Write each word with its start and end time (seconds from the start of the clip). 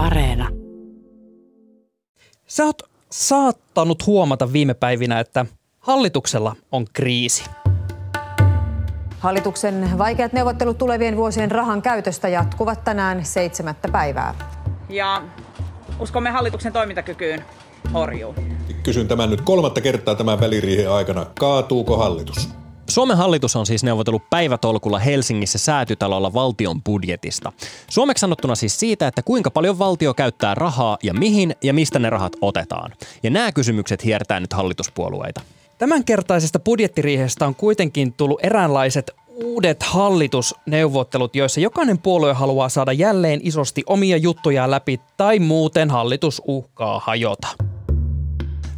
Areena. 0.00 0.48
Sä 2.46 2.64
oot 2.64 2.82
saattanut 3.10 4.06
huomata 4.06 4.52
viime 4.52 4.74
päivinä, 4.74 5.20
että 5.20 5.46
hallituksella 5.80 6.56
on 6.72 6.86
kriisi. 6.92 7.44
Hallituksen 9.18 9.98
vaikeat 9.98 10.32
neuvottelut 10.32 10.78
tulevien 10.78 11.16
vuosien 11.16 11.50
rahan 11.50 11.82
käytöstä 11.82 12.28
jatkuvat 12.28 12.84
tänään 12.84 13.24
seitsemättä 13.24 13.88
päivää. 13.88 14.34
Ja 14.88 15.22
uskomme 15.98 16.30
hallituksen 16.30 16.72
toimintakykyyn 16.72 17.44
horjuu. 17.94 18.34
Kysyn 18.82 19.08
tämän 19.08 19.30
nyt 19.30 19.40
kolmatta 19.40 19.80
kertaa 19.80 20.14
tämän 20.14 20.40
väliriihen 20.40 20.90
aikana. 20.90 21.26
Kaatuuko 21.38 21.96
hallitus? 21.96 22.48
Suomen 22.90 23.16
hallitus 23.16 23.56
on 23.56 23.66
siis 23.66 23.84
neuvotellut 23.84 24.30
päivätolkulla 24.30 24.98
Helsingissä 24.98 25.58
säätytalolla 25.58 26.32
valtion 26.32 26.82
budjetista. 26.82 27.52
Suomeksi 27.88 28.20
sanottuna 28.20 28.54
siis 28.54 28.80
siitä, 28.80 29.06
että 29.06 29.22
kuinka 29.22 29.50
paljon 29.50 29.78
valtio 29.78 30.14
käyttää 30.14 30.54
rahaa 30.54 30.98
ja 31.02 31.14
mihin 31.14 31.54
ja 31.62 31.74
mistä 31.74 31.98
ne 31.98 32.10
rahat 32.10 32.32
otetaan. 32.40 32.92
Ja 33.22 33.30
nämä 33.30 33.52
kysymykset 33.52 34.04
hiertää 34.04 34.40
nyt 34.40 34.52
hallituspuolueita. 34.52 35.40
Tämänkertaisesta 35.78 36.58
budjettiriihestä 36.58 37.46
on 37.46 37.54
kuitenkin 37.54 38.12
tullut 38.12 38.44
eräänlaiset 38.44 39.10
uudet 39.44 39.82
hallitusneuvottelut, 39.82 41.36
joissa 41.36 41.60
jokainen 41.60 41.98
puolue 41.98 42.32
haluaa 42.32 42.68
saada 42.68 42.92
jälleen 42.92 43.40
isosti 43.42 43.82
omia 43.86 44.16
juttujaan 44.16 44.70
läpi 44.70 45.00
tai 45.16 45.38
muuten 45.38 45.90
hallitus 45.90 46.42
uhkaa 46.46 47.00
hajota. 47.04 47.69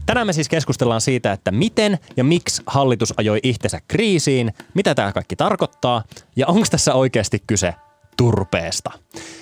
Tänään 0.07 0.27
me 0.27 0.33
siis 0.33 0.49
keskustellaan 0.49 1.01
siitä, 1.01 1.33
että 1.33 1.51
miten 1.51 1.99
ja 2.17 2.25
miksi 2.25 2.63
hallitus 2.67 3.15
ajoi 3.17 3.41
itsensä 3.43 3.81
kriisiin, 3.89 4.53
mitä 4.75 4.95
tämä 4.95 5.13
kaikki 5.13 5.37
tarkoittaa 5.37 6.03
ja 6.37 6.47
onko 6.47 6.67
tässä 6.71 6.95
oikeasti 6.95 7.43
kyse 7.47 7.75
turpeesta. 8.17 8.91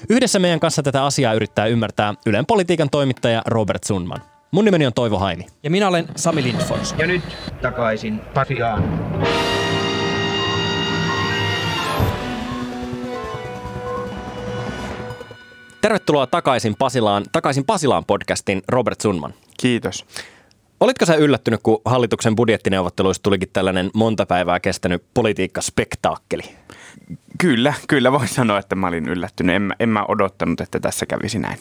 Yhdessä 0.09 0.39
meidän 0.39 0.61
kanssa 0.61 0.83
tätä 0.83 1.05
asiaa 1.05 1.35
yrittää 1.35 1.67
ymmärtää 1.67 2.15
Ylen 2.27 2.47
politiikan 2.47 2.91
toimittaja 2.91 3.43
Robert 3.47 3.85
Sundman. 3.85 4.23
Mun 4.51 4.65
nimeni 4.65 4.87
on 4.87 4.93
Toivo 4.93 5.19
Haimi. 5.19 5.47
Ja 5.63 5.71
minä 5.71 5.89
olen 5.89 6.09
Sami 6.17 6.43
Lindfors. 6.43 6.95
Ja 6.99 7.07
nyt 7.07 7.23
takaisin 7.63 8.21
Pasiaan. 8.35 8.85
Tervetuloa 15.81 16.27
takaisin 16.27 16.77
Pasilaan, 16.79 17.25
takaisin 17.33 17.65
Pasilaan 17.65 18.05
podcastin 18.05 18.63
Robert 18.69 19.01
Sundman. 19.01 19.35
Kiitos. 19.61 20.07
Olitko 20.81 21.07
sä 21.07 21.15
yllättynyt, 21.15 21.61
kun 21.63 21.81
hallituksen 21.85 22.37
budjettineuvotteluista 22.37 23.23
tulikin 23.23 23.49
tällainen 23.53 23.91
monta 23.95 24.27
päivää 24.27 24.61
kestänyt 24.61 25.03
politiikkaspektaakkeli? 25.15 26.43
Kyllä, 27.39 27.75
kyllä 27.89 28.13
voin 28.13 28.29
sanoa, 28.29 28.59
että 28.59 28.75
mä 28.75 28.89
olin 28.89 29.09
yllättynyt. 29.09 29.57
En, 29.57 29.63
mä- 29.63 29.75
en 29.81 29.89
mä 29.89 30.05
odottanut, 30.09 30.61
että 30.61 30.81
tässä 30.81 31.07
kävisi 31.07 31.39
näin. 31.39 31.59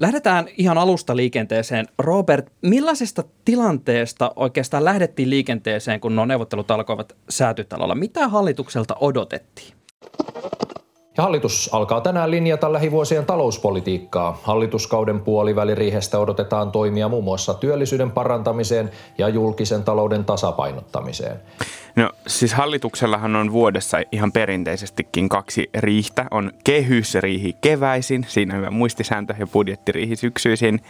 Lähdetään 0.00 0.46
ihan 0.56 0.78
alusta 0.78 1.16
liikenteeseen. 1.16 1.86
Robert, 1.98 2.52
millaisesta 2.62 3.24
tilanteesta 3.44 4.32
oikeastaan 4.36 4.84
lähdettiin 4.84 5.30
liikenteeseen, 5.30 6.00
kun 6.00 6.16
nuo 6.16 6.24
neuvottelut 6.24 6.70
alkoivat 6.70 7.16
säätytalolla? 7.28 7.94
Mitä 7.94 8.28
hallitukselta 8.28 8.96
odotettiin? 9.00 9.74
Ja 11.16 11.22
hallitus 11.22 11.70
alkaa 11.72 12.00
tänään 12.00 12.30
linjata 12.30 12.72
lähivuosien 12.72 13.26
talouspolitiikkaa. 13.26 14.38
Hallituskauden 14.42 15.20
puoliväliriihestä 15.20 16.18
odotetaan 16.18 16.72
toimia 16.72 17.08
muun 17.08 17.24
muassa 17.24 17.54
työllisyyden 17.54 18.10
parantamiseen 18.10 18.90
ja 19.18 19.28
julkisen 19.28 19.84
talouden 19.84 20.24
tasapainottamiseen. 20.24 21.36
No 21.96 22.10
siis 22.26 22.54
hallituksellahan 22.54 23.36
on 23.36 23.52
vuodessa 23.52 23.98
ihan 24.12 24.32
perinteisestikin 24.32 25.28
kaksi 25.28 25.70
riihtä. 25.78 26.26
On 26.30 26.52
kehysriihi 26.64 27.52
keväisin, 27.60 28.26
siinä 28.28 28.54
hyvä 28.54 28.70
muistisääntö, 28.70 29.34
ja 29.38 29.46
budjettiriihi 29.46 30.16
syksyisin. 30.16 30.80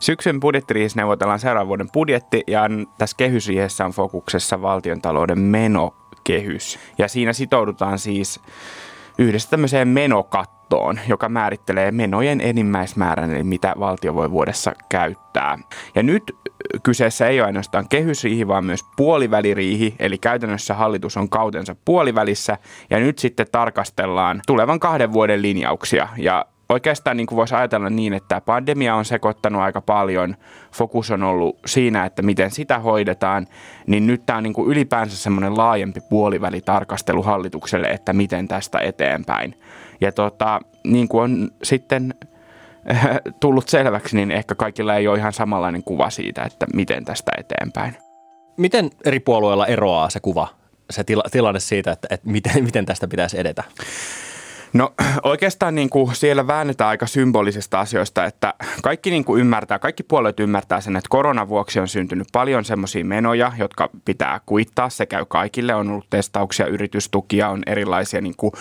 Syksyn 0.00 0.40
budjettiriihissä 0.40 1.00
neuvotellaan 1.00 1.40
seuraavan 1.40 1.68
vuoden 1.68 1.90
budjetti 1.92 2.42
ja 2.46 2.62
tässä 2.98 3.16
kehysriihessä 3.16 3.84
on 3.84 3.92
fokuksessa 3.92 4.62
valtiontalouden 4.62 5.38
menokehys. 5.38 6.78
Ja 6.98 7.08
siinä 7.08 7.32
sitoudutaan 7.32 7.98
siis 7.98 8.40
yhdessä 9.18 9.50
tämmöiseen 9.50 9.88
menokattoon, 9.88 11.00
joka 11.08 11.28
määrittelee 11.28 11.90
menojen 11.90 12.40
enimmäismäärän, 12.40 13.34
eli 13.34 13.44
mitä 13.44 13.74
valtio 13.78 14.14
voi 14.14 14.30
vuodessa 14.30 14.72
käyttää. 14.88 15.58
Ja 15.94 16.02
nyt 16.02 16.22
kyseessä 16.82 17.26
ei 17.26 17.40
ole 17.40 17.46
ainoastaan 17.46 17.88
kehysriihi, 17.88 18.48
vaan 18.48 18.64
myös 18.64 18.80
puoliväliriihi, 18.96 19.94
eli 19.98 20.18
käytännössä 20.18 20.74
hallitus 20.74 21.16
on 21.16 21.28
kautensa 21.28 21.76
puolivälissä, 21.84 22.58
ja 22.90 22.98
nyt 22.98 23.18
sitten 23.18 23.46
tarkastellaan 23.52 24.40
tulevan 24.46 24.80
kahden 24.80 25.12
vuoden 25.12 25.42
linjauksia, 25.42 26.08
ja 26.16 26.46
Oikeastaan 26.68 27.16
niin 27.16 27.26
kuin 27.26 27.36
voisi 27.36 27.54
ajatella 27.54 27.90
niin, 27.90 28.12
että 28.12 28.40
pandemia 28.40 28.94
on 28.94 29.04
sekoittanut 29.04 29.62
aika 29.62 29.80
paljon, 29.80 30.36
fokus 30.72 31.10
on 31.10 31.22
ollut 31.22 31.58
siinä, 31.66 32.04
että 32.04 32.22
miten 32.22 32.50
sitä 32.50 32.78
hoidetaan, 32.78 33.46
niin 33.86 34.06
nyt 34.06 34.26
tämä 34.26 34.36
on 34.36 34.42
niin 34.42 34.52
kuin 34.52 34.70
ylipäänsä 34.70 35.16
semmoinen 35.16 35.56
laajempi 35.56 36.00
puolivälitarkastelu 36.00 37.22
hallitukselle, 37.22 37.88
että 37.88 38.12
miten 38.12 38.48
tästä 38.48 38.78
eteenpäin. 38.78 39.60
Ja 40.00 40.12
tota, 40.12 40.60
niin 40.84 41.08
kuin 41.08 41.22
on 41.22 41.50
sitten 41.62 42.14
tullut 43.40 43.68
selväksi, 43.68 44.16
niin 44.16 44.30
ehkä 44.30 44.54
kaikilla 44.54 44.94
ei 44.94 45.08
ole 45.08 45.18
ihan 45.18 45.32
samanlainen 45.32 45.82
kuva 45.82 46.10
siitä, 46.10 46.42
että 46.42 46.66
miten 46.74 47.04
tästä 47.04 47.32
eteenpäin. 47.38 47.96
Miten 48.56 48.90
eri 49.04 49.20
puolueilla 49.20 49.66
eroaa 49.66 50.10
se 50.10 50.20
kuva, 50.20 50.48
se 50.90 51.04
tila, 51.04 51.22
tilanne 51.30 51.60
siitä, 51.60 51.92
että, 51.92 52.08
että 52.10 52.30
miten, 52.30 52.64
miten 52.64 52.86
tästä 52.86 53.08
pitäisi 53.08 53.40
edetä? 53.40 53.62
No 54.76 54.94
oikeastaan 55.22 55.74
niin 55.74 55.90
kuin 55.90 56.14
siellä 56.14 56.46
väännetään 56.46 56.90
aika 56.90 57.06
symbolisista 57.06 57.80
asioista, 57.80 58.24
että 58.24 58.54
kaikki 58.82 59.10
niin 59.10 59.24
kuin 59.24 59.40
ymmärtää, 59.40 59.78
kaikki 59.78 60.02
puolueet 60.02 60.40
ymmärtää 60.40 60.80
sen, 60.80 60.96
että 60.96 61.08
koronan 61.10 61.48
vuoksi 61.48 61.80
on 61.80 61.88
syntynyt 61.88 62.26
paljon 62.32 62.64
semmoisia 62.64 63.04
menoja, 63.04 63.52
jotka 63.58 63.90
pitää 64.04 64.40
kuittaa. 64.46 64.90
Se 64.90 65.06
käy 65.06 65.24
kaikille, 65.28 65.74
on 65.74 65.90
ollut 65.90 66.10
testauksia, 66.10 66.66
yritystukia, 66.66 67.48
on 67.48 67.62
erilaisia 67.66 68.20
niin 68.20 68.34
kuin, 68.36 68.52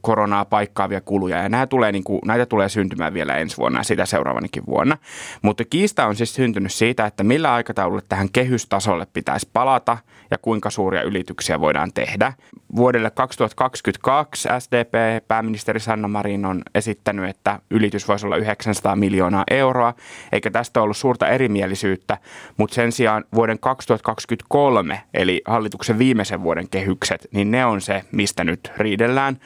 koronaa 0.00 0.44
paikkaavia 0.44 1.00
kuluja 1.00 1.42
ja 1.42 1.48
nämä 1.48 1.66
tulee, 1.66 1.92
niin 1.92 2.04
kuin, 2.04 2.20
näitä 2.24 2.46
tulee 2.46 2.68
syntymään 2.68 3.14
vielä 3.14 3.36
ensi 3.36 3.56
vuonna 3.56 3.80
ja 3.80 3.84
sitä 3.84 4.06
seuraavanakin 4.06 4.66
vuonna. 4.66 4.98
Mutta 5.42 5.64
kiista 5.64 6.06
on 6.06 6.16
siis 6.16 6.34
syntynyt 6.34 6.72
siitä, 6.72 7.06
että 7.06 7.24
millä 7.24 7.54
aikataululla 7.54 8.02
tähän 8.08 8.28
kehystasolle 8.32 9.06
pitäisi 9.12 9.48
palata 9.52 9.98
ja 10.30 10.38
kuinka 10.38 10.70
suuria 10.70 11.02
ylityksiä 11.02 11.60
voidaan 11.60 11.92
tehdä. 11.92 12.32
Vuodelle 12.76 13.10
2022 13.10 14.48
SDP, 14.58 15.23
pääministeri 15.28 15.80
Sanna 15.80 16.08
Marin 16.08 16.44
on 16.44 16.62
esittänyt, 16.74 17.30
että 17.30 17.58
ylitys 17.70 18.08
voisi 18.08 18.26
olla 18.26 18.36
900 18.36 18.96
miljoonaa 18.96 19.44
euroa, 19.50 19.94
eikä 20.32 20.50
tästä 20.50 20.82
ollut 20.82 20.96
suurta 20.96 21.28
erimielisyyttä, 21.28 22.18
mutta 22.56 22.74
sen 22.74 22.92
sijaan 22.92 23.24
vuoden 23.34 23.58
2023, 23.58 25.02
eli 25.14 25.42
hallituksen 25.44 25.98
viimeisen 25.98 26.42
vuoden 26.42 26.68
kehykset, 26.68 27.26
niin 27.32 27.50
ne 27.50 27.64
on 27.64 27.80
se, 27.80 28.04
mistä 28.12 28.44
nyt 28.44 28.72
riidellään. 28.76 29.38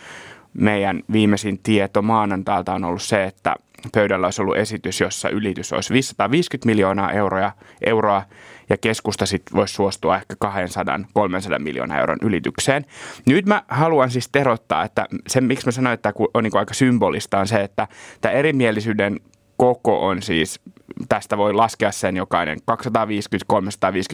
Meidän 0.55 1.03
viimeisin 1.13 1.59
tieto 1.63 2.03
maanantailta 2.03 2.75
on 2.75 2.85
ollut 2.85 3.03
se, 3.03 3.25
että 3.25 3.57
pöydällä 3.93 4.27
olisi 4.27 4.43
ollut 4.43 4.57
esitys, 4.57 5.01
jossa 5.01 5.29
ylitys 5.29 5.73
olisi 5.73 5.93
550 5.93 6.67
miljoonaa 6.67 7.13
euroa, 7.13 7.53
euroa 7.87 8.23
ja 8.71 8.77
keskusta 8.77 9.27
sitten 9.27 9.57
voisi 9.57 9.75
suostua 9.75 10.17
ehkä 10.17 10.35
200-300 10.45 11.59
miljoonaa 11.59 11.99
euron 11.99 12.19
ylitykseen. 12.23 12.85
Nyt 13.27 13.47
mä 13.47 13.63
haluan 13.69 14.11
siis 14.11 14.29
terottaa, 14.29 14.85
että 14.85 15.07
se 15.29 15.41
miksi 15.41 15.67
mä 15.67 15.73
sanoin, 15.73 15.95
että 15.95 16.13
on 16.35 16.45
niin 16.45 16.57
aika 16.57 16.75
symbolista 16.75 17.39
on 17.39 17.47
se, 17.47 17.61
että 17.61 17.89
tämä 18.21 18.33
erimielisyyden 18.33 19.21
koko 19.57 20.07
on 20.07 20.23
siis, 20.23 20.61
tästä 21.09 21.37
voi 21.37 21.53
laskea 21.53 21.93
sen 21.93 22.17
jokainen 22.17 22.59
250-350 22.71 22.73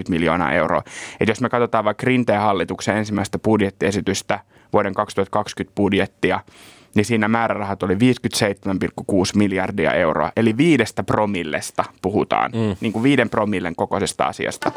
miljoonaa 0.09 0.53
euroa. 0.53 0.83
Et 1.21 1.29
jos 1.29 1.41
me 1.41 1.49
katsotaan 1.49 1.85
vaikka 1.85 2.05
Rinteen 2.07 2.41
hallituksen 2.41 2.97
ensimmäistä 2.97 3.39
budjettiesitystä, 3.39 4.41
vuoden 4.73 4.95
2020 4.95 5.75
budjettia, 5.75 6.41
niin 6.95 7.05
siinä 7.05 7.29
määrärahat 7.29 7.83
oli 7.83 7.95
57,6 7.95 7.99
miljardia 9.35 9.93
euroa. 9.93 10.33
Eli 10.37 10.57
viidestä 10.57 11.03
promillesta 11.03 11.85
puhutaan, 12.03 12.51
mm. 12.51 12.77
niin 12.81 12.93
kuin 12.93 13.03
viiden 13.03 13.31
promillen 13.31 13.77
kokoisesta 13.77 14.25
asiasta. 14.25 14.73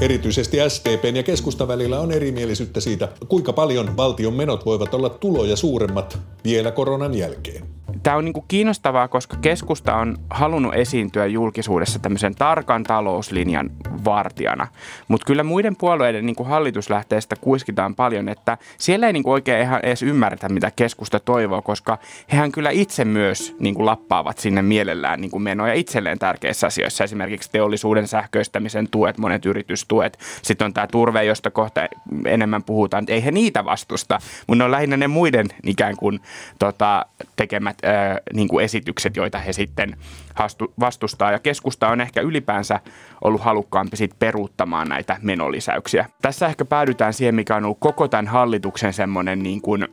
Erityisesti 0.00 0.56
SDPn 0.68 1.16
ja 1.16 1.22
keskustan 1.22 1.68
välillä 1.68 2.00
on 2.00 2.12
erimielisyyttä 2.12 2.80
siitä, 2.80 3.08
kuinka 3.28 3.52
paljon 3.52 3.96
valtion 3.96 4.34
menot 4.34 4.66
voivat 4.66 4.94
olla 4.94 5.08
tuloja 5.08 5.56
suuremmat 5.56 6.18
vielä 6.44 6.70
koronan 6.70 7.14
jälkeen. 7.14 7.79
Tämä 8.02 8.16
on 8.16 8.24
niin 8.24 8.32
kuin 8.32 8.44
kiinnostavaa, 8.48 9.08
koska 9.08 9.36
keskusta 9.36 9.96
on 9.96 10.16
halunnut 10.30 10.74
esiintyä 10.74 11.26
julkisuudessa 11.26 11.98
tämmöisen 11.98 12.34
tarkan 12.34 12.82
talouslinjan 12.82 13.70
vartijana. 14.04 14.66
Mutta 15.08 15.26
kyllä 15.26 15.42
muiden 15.44 15.76
puolueiden 15.76 16.26
niin 16.26 16.36
kuin 16.36 16.48
hallituslähteestä 16.48 17.36
kuiskitaan 17.40 17.94
paljon, 17.94 18.28
että 18.28 18.58
siellä 18.78 19.06
ei 19.06 19.12
niin 19.12 19.22
kuin 19.22 19.32
oikein 19.32 19.62
ihan 19.62 19.80
edes 19.82 20.02
ymmärretä, 20.02 20.48
mitä 20.48 20.72
keskusta 20.76 21.20
toivoo, 21.20 21.62
koska 21.62 21.98
hehän 22.32 22.52
kyllä 22.52 22.70
itse 22.70 23.04
myös 23.04 23.56
niin 23.58 23.74
kuin 23.74 23.86
lappaavat 23.86 24.38
sinne 24.38 24.62
mielellään 24.62 25.20
niin 25.20 25.30
kuin 25.30 25.42
menoja 25.42 25.74
itselleen 25.74 26.18
tärkeissä 26.18 26.66
asioissa. 26.66 27.04
Esimerkiksi 27.04 27.50
teollisuuden 27.52 28.08
sähköistämisen 28.08 28.88
tuet, 28.90 29.18
monet 29.18 29.46
yritystuet. 29.46 30.18
Sitten 30.42 30.64
on 30.64 30.72
tämä 30.72 30.86
turve, 30.86 31.24
josta 31.24 31.50
kohta 31.50 31.80
enemmän 32.24 32.62
puhutaan. 32.62 33.04
Ei 33.08 33.24
he 33.24 33.30
niitä 33.30 33.64
vastusta, 33.64 34.18
mutta 34.46 34.58
ne 34.58 34.64
on 34.64 34.70
lähinnä 34.70 34.96
ne 34.96 35.08
muiden 35.08 35.46
ikään 35.66 35.96
kuin 35.96 36.20
tota, 36.58 37.06
tekemät 37.36 37.76
niin 38.34 38.48
kuin 38.48 38.64
esitykset, 38.64 39.16
joita 39.16 39.38
he 39.38 39.52
sitten 39.52 39.96
vastustaa. 40.80 41.32
Ja 41.32 41.38
keskusta 41.38 41.88
on 41.88 42.00
ehkä 42.00 42.20
ylipäänsä 42.20 42.80
ollut 43.24 43.40
halukkaampi 43.40 43.96
sit 43.96 44.18
peruuttamaan 44.18 44.88
näitä 44.88 45.16
menolisäyksiä. 45.22 46.08
Tässä 46.22 46.46
ehkä 46.46 46.64
päädytään 46.64 47.12
siihen, 47.12 47.34
mikä 47.34 47.56
on 47.56 47.64
ollut 47.64 47.80
koko 47.80 48.08
tämän 48.08 48.26
hallituksen 48.26 48.92
semmoinen 48.92 49.42
niin 49.42 49.60
kuin 49.60 49.88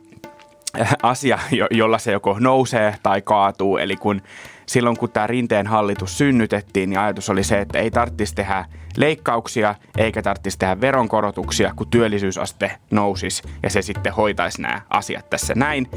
asia, 1.02 1.38
jolla 1.70 1.98
se 1.98 2.12
joko 2.12 2.36
nousee 2.40 2.94
tai 3.02 3.22
kaatuu. 3.22 3.76
Eli 3.76 3.96
kun 3.96 4.22
silloin 4.66 4.96
kun 4.96 5.10
tämä 5.10 5.26
rinteen 5.26 5.66
hallitus 5.66 6.18
synnytettiin, 6.18 6.90
niin 6.90 6.98
ajatus 6.98 7.30
oli 7.30 7.44
se, 7.44 7.60
että 7.60 7.78
ei 7.78 7.90
tarvitsisi 7.90 8.34
tehdä 8.34 8.64
leikkauksia 8.98 9.74
eikä 9.98 10.22
tarvitsisi 10.22 10.58
tehdä 10.58 10.80
veronkorotuksia, 10.80 11.72
kun 11.76 11.88
työllisyysaste 11.90 12.72
nousisi 12.90 13.42
ja 13.62 13.70
se 13.70 13.82
sitten 13.82 14.12
hoitaisi 14.12 14.62
nämä 14.62 14.80
asiat 14.90 15.30
tässä 15.30 15.54
näin. 15.56 15.90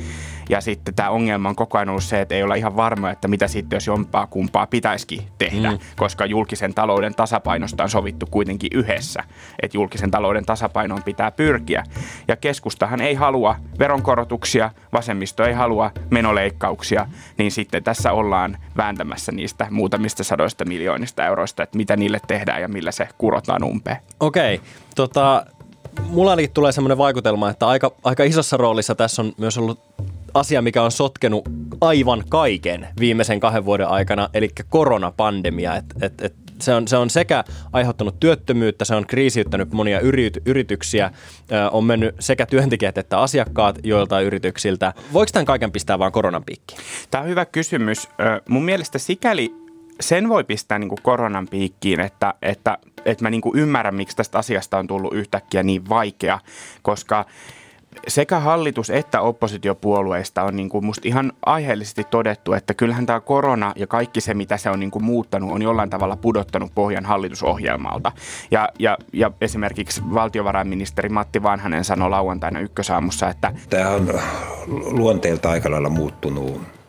Ja 0.50 0.62
sitten 0.62 0.94
tämä 0.94 1.10
ongelma 1.10 1.50
on 1.50 1.56
koko 1.56 1.78
ajan 1.78 1.90
ollut 1.90 2.04
se, 2.04 2.22
että 2.22 2.36
ei 2.36 2.44
olla 2.44 2.56
ihan 2.56 2.76
varma, 2.76 3.10
että 3.12 3.28
mitä 3.28 3.48
sitten 3.48 3.78
jos 3.78 3.88
jompaa 3.88 4.28
kumpaa 4.28 4.68
pitäisikin 4.68 5.22
tehdä, 5.38 5.72
mm. 5.72 5.80
koska 5.96 6.26
julkisen 6.26 6.74
talouden 6.74 7.16
tasapainosta 7.16 7.84
on 7.84 7.90
sovittu 7.90 8.26
kuitenkin 8.32 8.70
yhdessä, 8.74 9.24
että 9.62 9.78
julkisen 9.78 10.12
talouden 10.12 10.46
tasapainoon 10.46 11.04
pitää 11.04 11.32
pyrkiä. 11.32 11.84
Ja 12.28 12.36
keskustahan 12.36 13.02
ei 13.02 13.14
halua 13.14 13.56
veronkorotuksia, 13.80 14.72
vasemmisto 14.94 15.44
ei 15.44 15.54
halua 15.54 15.92
menoleikkauksia, 16.10 17.08
niin 17.38 17.52
sitten 17.52 17.84
tässä 17.84 18.12
ollaan 18.12 18.58
vääntämässä 18.78 19.32
niistä 19.32 19.68
muutamista 19.70 20.24
sadoista 20.24 20.66
miljoonista 20.66 21.26
euroista, 21.26 21.64
että 21.64 21.78
mitä 21.78 21.96
niille 21.96 22.20
tehdään 22.28 22.62
ja 22.62 22.68
millä 22.68 22.91
se 22.92 23.08
kurotaan 23.18 23.64
umpeen. 23.64 23.98
Okei, 24.20 24.56
okay. 24.56 24.68
tota, 24.96 25.46
mulla 26.08 26.36
tulee 26.54 26.72
semmoinen 26.72 26.98
vaikutelma, 26.98 27.50
että 27.50 27.68
aika, 27.68 27.92
aika 28.04 28.24
isossa 28.24 28.58
roolissa 28.58 28.96
tässä 28.96 29.22
on 29.22 29.34
myös 29.38 29.58
ollut 29.58 29.80
asia, 30.34 30.62
mikä 30.62 30.84
on 30.84 30.92
sotkenut 30.92 31.50
aivan 31.82 32.24
kaiken 32.30 32.88
viimeisen 33.00 33.40
kahden 33.40 33.66
vuoden 33.66 33.88
aikana, 33.88 34.30
eli 34.34 34.50
koronapandemia. 34.70 35.76
Et, 35.76 35.86
et, 36.02 36.22
et 36.22 36.34
se, 36.60 36.74
on, 36.74 36.88
se 36.88 36.98
on 36.98 37.10
sekä 37.10 37.44
aiheuttanut 37.74 38.20
työttömyyttä, 38.20 38.86
se 38.86 38.96
on 38.96 39.08
kriisiyttänyt 39.08 39.72
monia 39.72 40.00
yrit, 40.00 40.38
yrityksiä, 40.46 41.12
on 41.72 41.84
mennyt 41.84 42.16
sekä 42.20 42.46
työntekijät 42.46 42.98
että 42.98 43.20
asiakkaat 43.20 43.80
joiltain 43.84 44.26
yrityksiltä. 44.26 44.94
Voiko 45.14 45.30
tämän 45.34 45.46
kaiken 45.46 45.72
pistää 45.72 46.00
vain 46.00 46.12
koronan 46.12 46.44
piikkiin? 46.44 46.82
Tämä 47.12 47.24
on 47.24 47.30
hyvä 47.30 47.46
kysymys. 47.46 48.10
Mun 48.50 48.64
mielestä 48.66 49.00
sikäli 49.00 49.61
sen 50.02 50.30
voi 50.30 50.44
pistää 50.44 50.80
niin 50.80 50.90
kuin 50.90 51.02
koronan 51.04 51.48
piikkiin, 51.48 52.00
että, 52.00 52.34
että, 52.42 52.78
että 53.06 53.26
mä 53.26 53.30
niin 53.30 53.42
kuin 53.42 53.60
ymmärrän, 53.60 53.96
miksi 53.96 54.18
tästä 54.18 54.38
asiasta 54.38 54.78
on 54.78 54.88
tullut 54.88 55.14
yhtäkkiä 55.14 55.64
niin 55.64 55.90
vaikea, 55.90 56.40
koska 56.82 57.26
sekä 58.08 58.40
hallitus- 58.40 58.90
että 58.90 59.22
oppositiopuolueista 59.22 60.44
on 60.44 60.56
niin 60.56 60.70
kuin 60.70 60.86
musta 60.86 61.08
ihan 61.08 61.34
aiheellisesti 61.46 62.04
todettu, 62.04 62.54
että 62.54 62.74
kyllähän 62.74 63.06
tämä 63.06 63.20
korona 63.20 63.74
ja 63.76 63.88
kaikki 63.88 64.22
se, 64.22 64.34
mitä 64.34 64.58
se 64.58 64.70
on 64.70 64.80
niin 64.80 64.92
kuin 64.92 65.04
muuttanut, 65.04 65.52
on 65.52 65.62
jollain 65.62 65.90
tavalla 65.90 66.16
pudottanut 66.16 66.72
pohjan 66.76 67.06
hallitusohjelmalta. 67.06 68.12
Ja, 68.52 68.70
ja, 68.80 68.98
ja 69.14 69.32
esimerkiksi 69.42 70.02
valtiovarainministeri 70.14 71.10
Matti 71.10 71.44
Vanhanen 71.44 71.84
sanoi 71.84 72.10
lauantaina 72.10 72.60
ykkösaamussa, 72.60 73.30
että... 73.30 73.54
Tämä 73.70 73.90
on 73.90 74.20
luonteelta 74.68 75.50
aika 75.50 75.72
lailla 75.72 75.90
muuttunut 75.90 76.81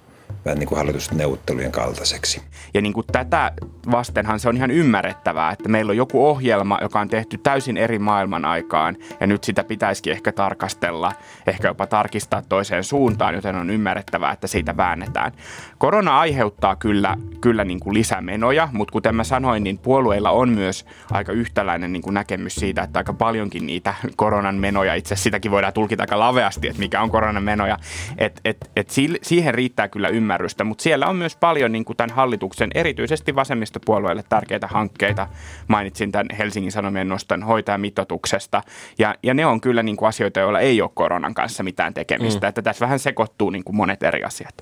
vähän 0.44 0.58
niin 0.58 0.68
kuin 0.68 0.76
hallitusneuvottelujen 0.76 1.72
kaltaiseksi. 1.72 2.42
Ja 2.74 2.82
niin 2.82 2.92
kuin 2.92 3.06
tätä 3.12 3.52
vastenhan 3.90 4.40
se 4.40 4.48
on 4.48 4.56
ihan 4.56 4.70
ymmärrettävää, 4.70 5.52
että 5.52 5.68
meillä 5.68 5.90
on 5.90 5.96
joku 5.96 6.26
ohjelma, 6.26 6.78
joka 6.82 7.00
on 7.00 7.08
tehty 7.08 7.38
täysin 7.38 7.76
eri 7.76 7.98
maailman 7.98 8.44
aikaan 8.44 8.96
ja 9.20 9.26
nyt 9.26 9.44
sitä 9.44 9.64
pitäisikin 9.64 10.12
ehkä 10.12 10.32
tarkastella, 10.32 11.12
ehkä 11.46 11.68
jopa 11.68 11.86
tarkistaa 11.86 12.42
toiseen 12.42 12.84
suuntaan, 12.84 13.34
joten 13.34 13.56
on 13.56 13.70
ymmärrettävää, 13.70 14.32
että 14.32 14.46
siitä 14.46 14.76
väännetään. 14.76 15.32
Korona 15.78 16.18
aiheuttaa 16.18 16.76
kyllä, 16.76 17.16
kyllä 17.40 17.64
niin 17.64 17.80
kuin 17.80 17.94
lisämenoja, 17.94 18.68
mutta 18.72 18.92
kuten 18.92 19.14
mä 19.14 19.24
sanoin, 19.24 19.64
niin 19.64 19.78
puolueilla 19.78 20.30
on 20.30 20.48
myös 20.48 20.86
aika 21.10 21.32
yhtäläinen 21.32 21.92
niin 21.92 22.02
kuin 22.02 22.14
näkemys 22.14 22.54
siitä, 22.54 22.82
että 22.82 22.98
aika 22.98 23.12
paljonkin 23.12 23.66
niitä 23.66 23.94
koronan 24.16 24.54
menoja, 24.54 24.94
itse 24.94 25.14
asiassa 25.14 25.24
sitäkin 25.24 25.50
voidaan 25.50 25.72
tulkita 25.72 26.02
aika 26.02 26.18
laveasti, 26.18 26.68
että 26.68 26.78
mikä 26.78 27.02
on 27.02 27.10
koronan 27.10 27.42
menoja, 27.42 27.78
että 28.18 28.40
et, 28.44 28.70
et 28.76 28.90
siihen 29.22 29.54
riittää 29.54 29.88
kyllä 29.88 30.08
ymmärrystä, 30.32 30.64
mutta 30.64 30.82
siellä 30.82 31.06
on 31.06 31.16
myös 31.16 31.36
paljon 31.36 31.72
niin 31.72 31.84
kuin 31.84 31.96
tämän 31.96 32.16
hallituksen, 32.16 32.70
erityisesti 32.74 33.34
vasemmistopuolueille 33.34 34.24
tärkeitä 34.28 34.66
hankkeita. 34.66 35.28
Mainitsin 35.68 36.12
tämän 36.12 36.26
Helsingin 36.38 36.72
Sanomien 36.72 37.08
nostan 37.08 37.42
hoitajamitoituksesta, 37.42 38.62
ja, 38.98 39.14
ja 39.22 39.34
ne 39.34 39.46
on 39.46 39.60
kyllä 39.60 39.82
niin 39.82 39.96
kuin 39.96 40.08
asioita, 40.08 40.40
joilla 40.40 40.60
ei 40.60 40.82
ole 40.82 40.90
koronan 40.94 41.34
kanssa 41.34 41.62
mitään 41.62 41.94
tekemistä, 41.94 42.46
mm. 42.46 42.48
että 42.48 42.62
tässä 42.62 42.84
vähän 42.84 42.98
sekoittuu 42.98 43.50
niin 43.50 43.64
kuin 43.64 43.76
monet 43.76 44.02
eri 44.02 44.24
asiat. 44.24 44.54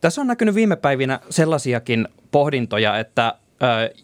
Tässä 0.00 0.20
on 0.20 0.26
näkynyt 0.26 0.54
viime 0.54 0.76
päivinä 0.76 1.20
sellaisiakin 1.30 2.08
pohdintoja, 2.30 2.98
että 2.98 3.34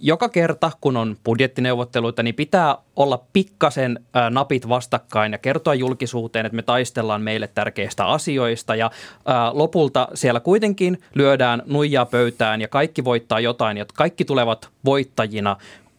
joka 0.01 0.29
kerta, 0.29 0.71
kun 0.81 0.97
on 0.97 1.17
budjettineuvotteluita, 1.25 2.23
niin 2.23 2.35
pitää 2.35 2.77
olla 2.97 3.25
pikkasen 3.33 4.01
napit 4.31 4.69
vastakkain 4.69 5.33
ja 5.33 5.39
kertoa 5.39 5.75
julkisuuteen, 5.75 6.47
että 6.47 6.57
me 6.57 6.63
taistellaan 6.63 7.23
meille 7.23 7.49
tärkeistä 7.55 8.07
asioista. 8.07 8.75
Ja 8.75 8.91
lopulta 9.53 10.09
siellä 10.15 10.41
kuitenkin 10.41 10.99
lyödään 11.15 11.63
nuijaa 11.67 12.07
pöytään 12.07 12.61
ja 12.61 12.69
kaikki 12.69 13.05
voittaa 13.05 13.41
jotain 13.41 13.77
ja 13.77 13.87
kaikki 13.95 14.25
tulevat 14.25 14.69
voittajina 14.85 15.57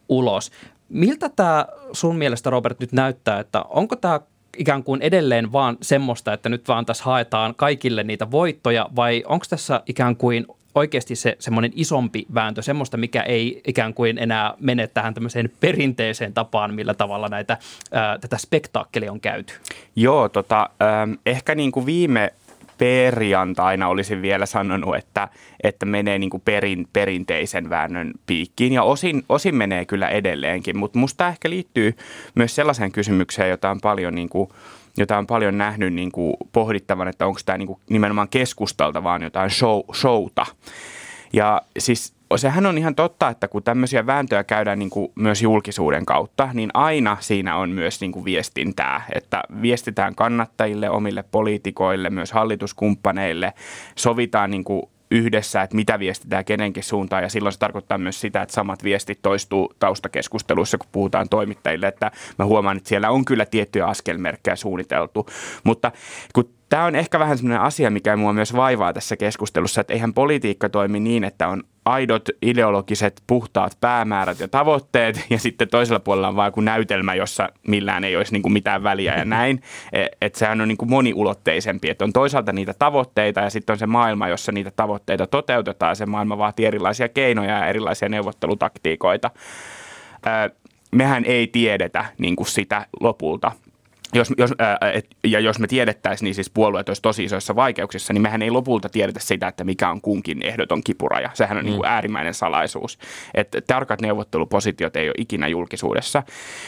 ulos. 0.08 0.50
Miltä 0.88 1.28
tämä 1.28 1.66
sun 1.92 2.16
mielestä, 2.16 2.50
Robert, 2.50 2.80
nyt 2.80 2.92
näyttää, 2.92 3.40
että 3.40 3.62
onko 3.62 3.96
tämä 3.96 4.20
ikään 4.56 4.84
kuin 4.84 5.02
edelleen 5.02 5.52
vaan 5.52 5.76
semmoista, 5.82 6.32
että 6.32 6.48
nyt 6.48 6.68
vaan 6.68 6.86
tässä 6.86 7.04
haetaan 7.04 7.54
kaikille 7.54 8.02
niitä 8.02 8.30
voittoja 8.30 8.88
vai 8.96 9.24
onko 9.26 9.46
tässä 9.50 9.82
ikään 9.86 10.16
kuin 10.16 10.46
oikeasti 10.74 11.16
se 11.16 11.36
semmoinen 11.38 11.72
isompi 11.74 12.26
vääntö, 12.34 12.62
semmoista, 12.62 12.96
mikä 12.96 13.22
ei 13.22 13.60
ikään 13.66 13.94
kuin 13.94 14.18
enää 14.18 14.54
mene 14.60 14.86
tähän 14.86 15.14
tämmöiseen 15.14 15.50
perinteiseen 15.60 16.34
tapaan, 16.34 16.74
millä 16.74 16.94
tavalla 16.94 17.28
näitä, 17.28 17.58
ää, 17.92 18.18
tätä 18.18 18.38
spektaakkelia 18.38 19.12
on 19.12 19.20
käyty? 19.20 19.54
Joo, 19.96 20.28
tota, 20.28 20.70
ähm, 20.82 21.12
ehkä 21.26 21.54
niin 21.54 21.72
kuin 21.72 21.86
viime 21.86 22.32
perjantaina 22.78 23.88
olisin 23.88 24.22
vielä 24.22 24.46
sanonut, 24.46 24.96
että, 24.96 25.28
että 25.62 25.86
menee 25.86 26.18
niin 26.18 26.30
kuin 26.30 26.42
perin, 26.44 26.88
perinteisen 26.92 27.70
väännön 27.70 28.12
piikkiin 28.26 28.72
ja 28.72 28.82
osin, 28.82 29.24
osin 29.28 29.54
menee 29.54 29.84
kyllä 29.84 30.08
edelleenkin, 30.08 30.78
mutta 30.78 30.98
musta 30.98 31.28
ehkä 31.28 31.50
liittyy 31.50 31.96
myös 32.34 32.54
sellaiseen 32.54 32.92
kysymykseen, 32.92 33.50
jota 33.50 33.70
on 33.70 33.80
paljon 33.80 34.14
niin 34.14 34.28
kuin 34.28 34.48
jota 35.00 35.18
on 35.18 35.26
paljon 35.26 35.58
nähnyt 35.58 35.94
niin 35.94 36.12
kuin 36.12 36.34
pohdittavan, 36.52 37.08
että 37.08 37.26
onko 37.26 37.40
tämä 37.46 37.58
niin 37.58 37.66
kuin 37.66 37.80
nimenomaan 37.90 38.28
keskustalta 38.28 39.02
vaan 39.02 39.22
jotain 39.22 39.50
show, 39.50 39.80
showta. 39.94 40.46
Ja 41.32 41.62
siis 41.78 42.14
sehän 42.36 42.66
on 42.66 42.78
ihan 42.78 42.94
totta, 42.94 43.28
että 43.28 43.48
kun 43.48 43.62
tämmöisiä 43.62 44.06
vääntöjä 44.06 44.44
käydään 44.44 44.78
niin 44.78 44.90
kuin 44.90 45.12
myös 45.14 45.42
julkisuuden 45.42 46.06
kautta, 46.06 46.48
niin 46.52 46.70
aina 46.74 47.16
siinä 47.20 47.56
on 47.56 47.70
myös 47.70 48.00
niin 48.00 48.12
kuin 48.12 48.24
viestintää, 48.24 49.04
että 49.14 49.42
viestitään 49.62 50.14
kannattajille, 50.14 50.90
omille 50.90 51.22
poliitikoille, 51.22 52.10
myös 52.10 52.32
hallituskumppaneille, 52.32 53.52
sovitaan 53.96 54.50
niin 54.50 54.64
kuin 54.64 54.82
yhdessä, 55.10 55.62
että 55.62 55.76
mitä 55.76 55.98
viestitään 55.98 56.44
kenenkin 56.44 56.82
suuntaan. 56.82 57.22
Ja 57.22 57.28
silloin 57.28 57.52
se 57.52 57.58
tarkoittaa 57.58 57.98
myös 57.98 58.20
sitä, 58.20 58.42
että 58.42 58.54
samat 58.54 58.84
viestit 58.84 59.18
toistuu 59.22 59.74
taustakeskusteluissa, 59.78 60.78
kun 60.78 60.88
puhutaan 60.92 61.28
toimittajille, 61.28 61.88
että 61.88 62.10
mä 62.38 62.44
huomaan, 62.44 62.76
että 62.76 62.88
siellä 62.88 63.10
on 63.10 63.24
kyllä 63.24 63.46
tiettyjä 63.46 63.86
askelmerkkejä 63.86 64.56
suunniteltu, 64.56 65.26
mutta 65.64 65.92
kun 66.34 66.50
Tämä 66.70 66.84
on 66.84 66.96
ehkä 66.96 67.18
vähän 67.18 67.38
sellainen 67.38 67.60
asia, 67.60 67.90
mikä 67.90 68.16
mua 68.16 68.32
myös 68.32 68.56
vaivaa 68.56 68.92
tässä 68.92 69.16
keskustelussa, 69.16 69.80
että 69.80 69.92
eihän 69.92 70.14
politiikka 70.14 70.68
toimi 70.68 71.00
niin, 71.00 71.24
että 71.24 71.48
on 71.48 71.62
aidot 71.90 72.28
ideologiset 72.42 73.22
puhtaat 73.26 73.72
päämäärät 73.80 74.40
ja 74.40 74.48
tavoitteet 74.48 75.26
ja 75.30 75.38
sitten 75.38 75.68
toisella 75.68 76.00
puolella 76.00 76.28
on 76.28 76.36
vain 76.36 76.48
joku 76.48 76.60
näytelmä, 76.60 77.14
jossa 77.14 77.48
millään 77.68 78.04
ei 78.04 78.16
olisi 78.16 78.32
niin 78.32 78.42
kuin 78.42 78.52
mitään 78.52 78.82
väliä 78.82 79.14
ja 79.14 79.24
näin. 79.24 79.62
E, 79.92 80.06
että 80.20 80.38
sehän 80.38 80.60
on 80.60 80.68
niin 80.68 80.78
kuin 80.78 80.90
moniulotteisempi, 80.90 81.90
että 81.90 82.04
on 82.04 82.12
toisaalta 82.12 82.52
niitä 82.52 82.74
tavoitteita 82.78 83.40
ja 83.40 83.50
sitten 83.50 83.74
on 83.74 83.78
se 83.78 83.86
maailma, 83.86 84.28
jossa 84.28 84.52
niitä 84.52 84.70
tavoitteita 84.76 85.26
toteutetaan. 85.26 85.96
Se 85.96 86.06
maailma 86.06 86.38
vaatii 86.38 86.66
erilaisia 86.66 87.08
keinoja 87.08 87.58
ja 87.58 87.66
erilaisia 87.66 88.08
neuvottelutaktiikoita. 88.08 89.30
Mehän 90.92 91.24
ei 91.24 91.46
tiedetä 91.46 92.04
niin 92.18 92.36
kuin 92.36 92.46
sitä 92.46 92.86
lopulta 93.00 93.52
jos, 94.14 94.32
jos, 94.38 94.54
ää, 94.58 94.78
et, 94.94 95.06
ja 95.24 95.40
jos 95.40 95.58
me 95.58 95.66
tiedettäisiin, 95.66 96.24
niin 96.24 96.34
siis 96.34 96.50
puolueet 96.50 96.88
olisi 96.88 97.02
tosi 97.02 97.24
isoissa 97.24 97.56
vaikeuksissa, 97.56 98.12
niin 98.12 98.22
mehän 98.22 98.42
ei 98.42 98.50
lopulta 98.50 98.88
tiedetä 98.88 99.20
sitä, 99.20 99.48
että 99.48 99.64
mikä 99.64 99.90
on 99.90 100.00
kunkin 100.00 100.42
ehdoton 100.42 100.82
kipuraja. 100.84 101.30
Sehän 101.34 101.58
on 101.58 101.64
mm. 101.64 101.66
niin 101.66 101.76
kuin 101.76 101.88
äärimmäinen 101.88 102.34
salaisuus. 102.34 102.98
Että 103.34 103.60
tarkat 103.60 104.00
neuvottelupositiot 104.00 104.96
ei 104.96 105.08
ole 105.08 105.14
ikinä 105.18 105.48
julkisuudessa. 105.48 106.22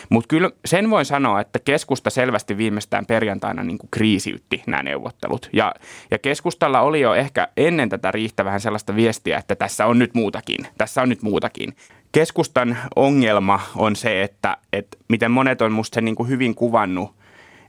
Mutta 0.08 0.28
kyllä 0.28 0.50
sen 0.64 0.90
voin 0.90 1.04
sanoa, 1.04 1.40
että 1.40 1.58
keskusta 1.58 2.10
selvästi 2.10 2.56
viimeistään 2.56 3.06
perjantaina 3.06 3.64
niin 3.64 3.78
kuin 3.78 3.90
kriisiytti 3.90 4.62
nämä 4.66 4.82
neuvottelut. 4.82 5.48
Ja, 5.52 5.74
ja 6.10 6.18
keskustalla 6.18 6.80
oli 6.80 7.00
jo 7.00 7.14
ehkä 7.14 7.48
ennen 7.56 7.88
tätä 7.88 8.10
riittävän 8.10 8.60
sellaista 8.60 8.96
viestiä, 8.96 9.38
että 9.38 9.54
tässä 9.54 9.86
on 9.86 9.98
nyt 9.98 10.14
muutakin. 10.14 10.66
Tässä 10.78 11.02
on 11.02 11.08
nyt 11.08 11.22
muutakin. 11.22 11.72
Keskustan 12.12 12.78
ongelma 12.96 13.60
on 13.76 13.96
se, 13.96 14.22
että, 14.22 14.56
että 14.72 14.98
miten 15.08 15.30
monet 15.30 15.62
on 15.62 15.72
musta 15.72 15.94
sen 15.94 16.04
niin 16.04 16.14
kuin 16.14 16.28
hyvin 16.28 16.54
kuvannut– 16.54 17.14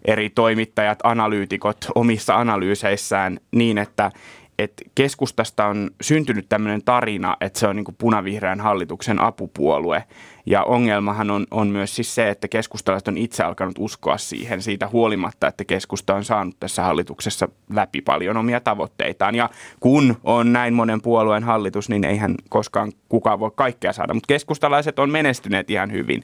eri 0.05 0.29
toimittajat, 0.29 0.99
analyytikot 1.03 1.77
omissa 1.95 2.35
analyyseissään 2.35 3.39
niin, 3.51 3.77
että 3.77 4.11
että 4.59 4.83
keskustasta 4.95 5.65
on 5.65 5.91
syntynyt 6.01 6.49
tämmöinen 6.49 6.83
tarina, 6.83 7.37
että 7.41 7.59
se 7.59 7.67
on 7.67 7.75
niin 7.75 7.85
punavihreän 7.97 8.59
hallituksen 8.59 9.21
apupuolue. 9.21 10.03
Ja 10.45 10.63
ongelmahan 10.63 11.31
on, 11.31 11.47
on 11.51 11.67
myös 11.67 11.95
siis 11.95 12.15
se, 12.15 12.29
että 12.29 12.47
keskustalaiset 12.47 13.07
on 13.07 13.17
itse 13.17 13.43
alkanut 13.43 13.75
uskoa 13.79 14.17
siihen 14.17 14.61
siitä 14.61 14.87
huolimatta, 14.87 15.47
että 15.47 15.65
keskusta 15.65 16.15
on 16.15 16.23
saanut 16.23 16.59
tässä 16.59 16.83
hallituksessa 16.83 17.49
läpi 17.73 18.01
paljon 18.01 18.37
omia 18.37 18.59
tavoitteitaan. 18.59 19.35
Ja 19.35 19.49
kun 19.79 20.17
on 20.23 20.53
näin 20.53 20.73
monen 20.73 21.01
puolueen 21.01 21.43
hallitus, 21.43 21.89
niin 21.89 22.05
eihän 22.05 22.35
koskaan 22.49 22.91
kukaan 23.09 23.39
voi 23.39 23.51
kaikkea 23.55 23.93
saada. 23.93 24.13
Mutta 24.13 24.27
keskustalaiset 24.27 24.99
on 24.99 25.09
menestyneet 25.09 25.69
ihan 25.69 25.91
hyvin. 25.91 26.23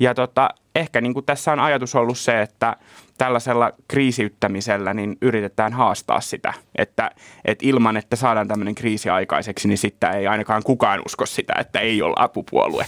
Ja 0.00 0.14
tota, 0.14 0.50
ehkä 0.74 1.00
niin 1.00 1.14
kuin 1.14 1.26
tässä 1.26 1.52
on 1.52 1.60
ajatus 1.60 1.94
ollut 1.94 2.18
se, 2.18 2.42
että 2.42 2.76
tällaisella 3.18 3.72
kriisiyttämisellä 3.88 4.94
niin 4.94 5.16
yritetään 5.22 5.72
haastaa 5.72 6.20
sitä, 6.20 6.54
että, 6.76 7.10
että 7.44 7.66
ilman, 7.66 7.96
että 7.96 8.16
saadaan 8.16 8.48
tämmöinen 8.48 8.74
kriisi 8.74 9.10
aikaiseksi, 9.10 9.68
niin 9.68 9.78
sitten 9.78 10.12
ei 10.12 10.26
ainakaan 10.26 10.62
kukaan 10.62 11.02
usko 11.06 11.26
sitä, 11.26 11.52
että 11.58 11.80
ei 11.80 12.02
ole 12.02 12.14
apupuolue. 12.18 12.86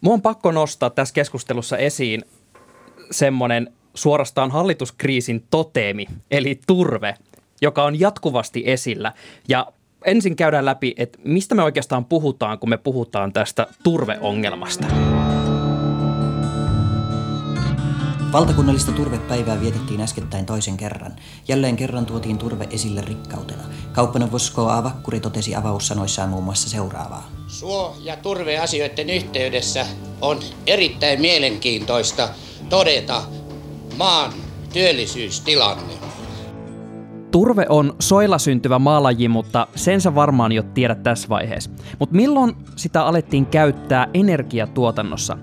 Mua 0.00 0.14
on 0.14 0.22
pakko 0.22 0.52
nostaa 0.52 0.90
tässä 0.90 1.14
keskustelussa 1.14 1.76
esiin 1.76 2.22
semmoinen 3.10 3.72
suorastaan 3.94 4.50
hallituskriisin 4.50 5.44
toteemi, 5.50 6.06
eli 6.30 6.60
turve, 6.66 7.14
joka 7.62 7.84
on 7.84 8.00
jatkuvasti 8.00 8.62
esillä. 8.66 9.12
Ja 9.48 9.66
ensin 10.04 10.36
käydään 10.36 10.64
läpi, 10.64 10.94
että 10.96 11.18
mistä 11.24 11.54
me 11.54 11.62
oikeastaan 11.62 12.04
puhutaan, 12.04 12.58
kun 12.58 12.68
me 12.68 12.76
puhutaan 12.76 13.32
tästä 13.32 13.66
turveongelmasta. 13.82 14.86
Valtakunnallista 18.36 18.92
turvepäivää 18.92 19.60
vietettiin 19.60 20.00
äskettäin 20.00 20.46
toisen 20.46 20.76
kerran. 20.76 21.12
Jälleen 21.48 21.76
kerran 21.76 22.06
tuotiin 22.06 22.38
turve 22.38 22.66
esille 22.70 23.00
rikkautena. 23.00 23.62
Kauppaneuvos 23.92 24.50
K.A. 24.50 24.84
Vakkuri 24.84 25.20
totesi 25.20 25.54
avaussanoissaan 25.54 26.28
muun 26.28 26.44
muassa 26.44 26.70
seuraavaa. 26.70 27.28
Suo- 27.46 27.96
ja 28.00 28.16
turveasioiden 28.16 29.10
yhteydessä 29.10 29.86
on 30.20 30.40
erittäin 30.66 31.20
mielenkiintoista 31.20 32.28
todeta 32.68 33.22
maan 33.96 34.32
työllisyystilanne. 34.72 35.94
Turve 37.30 37.66
on 37.68 37.96
soilla 38.00 38.38
syntyvä 38.38 38.78
maalaji, 38.78 39.28
mutta 39.28 39.66
sen 39.74 40.00
sä 40.00 40.14
varmaan 40.14 40.52
jo 40.52 40.62
tiedät 40.62 41.02
tässä 41.02 41.28
vaiheessa. 41.28 41.70
Mutta 41.98 42.16
milloin 42.16 42.56
sitä 42.76 43.04
alettiin 43.04 43.46
käyttää 43.46 44.08
energiatuotannossa? 44.14 45.38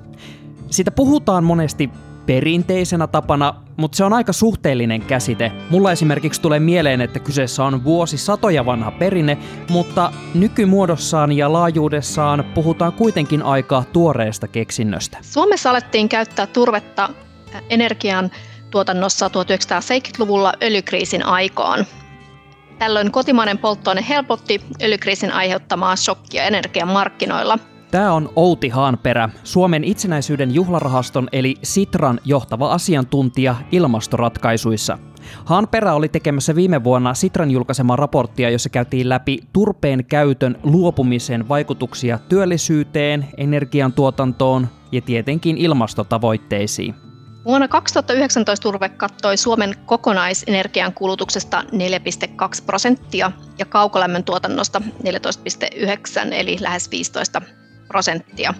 Sitä 0.69 0.91
puhutaan 0.91 1.43
monesti 1.43 1.89
perinteisenä 2.25 3.07
tapana, 3.07 3.53
mutta 3.77 3.95
se 3.95 4.03
on 4.03 4.13
aika 4.13 4.33
suhteellinen 4.33 5.01
käsite. 5.01 5.51
Mulla 5.69 5.91
esimerkiksi 5.91 6.41
tulee 6.41 6.59
mieleen, 6.59 7.01
että 7.01 7.19
kyseessä 7.19 7.63
on 7.63 7.83
vuosi 7.83 8.17
satoja 8.17 8.65
vanha 8.65 8.91
perinne, 8.91 9.37
mutta 9.69 10.11
nykymuodossaan 10.33 11.31
ja 11.31 11.53
laajuudessaan 11.53 12.45
puhutaan 12.53 12.93
kuitenkin 12.93 13.43
aika 13.43 13.83
tuoreesta 13.93 14.47
keksinnöstä. 14.47 15.17
Suomessa 15.21 15.69
alettiin 15.69 16.09
käyttää 16.09 16.47
turvetta 16.47 17.09
energian 17.69 18.31
tuotannossa 18.71 19.27
1970-luvulla 19.27 20.53
öljykriisin 20.63 21.25
aikaan. 21.25 21.85
Tällöin 22.79 23.11
kotimainen 23.11 23.57
polttoaine 23.57 24.05
helpotti 24.09 24.61
öljykriisin 24.81 25.31
aiheuttamaa 25.31 25.95
shokkia 25.95 26.43
energian 26.43 26.87
markkinoilla– 26.87 27.59
Tämä 27.93 28.13
on 28.13 28.29
Outi 28.35 28.69
Haanperä, 28.69 29.29
Suomen 29.43 29.83
itsenäisyyden 29.83 30.53
juhlarahaston 30.53 31.29
eli 31.31 31.55
Sitran 31.63 32.19
johtava 32.25 32.71
asiantuntija 32.71 33.55
ilmastoratkaisuissa. 33.71 34.97
Haanperä 35.45 35.93
oli 35.93 36.09
tekemässä 36.09 36.55
viime 36.55 36.83
vuonna 36.83 37.13
Sitran 37.13 37.51
julkaisemaa 37.51 37.95
raporttia, 37.95 38.49
jossa 38.49 38.69
käytiin 38.69 39.09
läpi 39.09 39.39
turpeen 39.53 40.05
käytön 40.05 40.59
luopumisen 40.63 41.49
vaikutuksia 41.49 42.19
työllisyyteen, 42.29 43.27
energiantuotantoon 43.37 44.67
ja 44.91 45.01
tietenkin 45.01 45.57
ilmastotavoitteisiin. 45.57 46.95
Vuonna 47.45 47.67
2019 47.67 48.63
turve 48.63 48.89
kattoi 48.89 49.37
Suomen 49.37 49.75
kokonaisenergian 49.85 50.93
kulutuksesta 50.93 51.61
4,2 51.61 51.67
prosenttia 52.65 53.31
ja 53.59 53.65
kaukolämmön 53.65 54.23
tuotannosta 54.23 54.81
14,9 55.03 56.33
eli 56.33 56.57
lähes 56.61 56.91
15 56.91 57.41
prosenttia. 57.93 58.53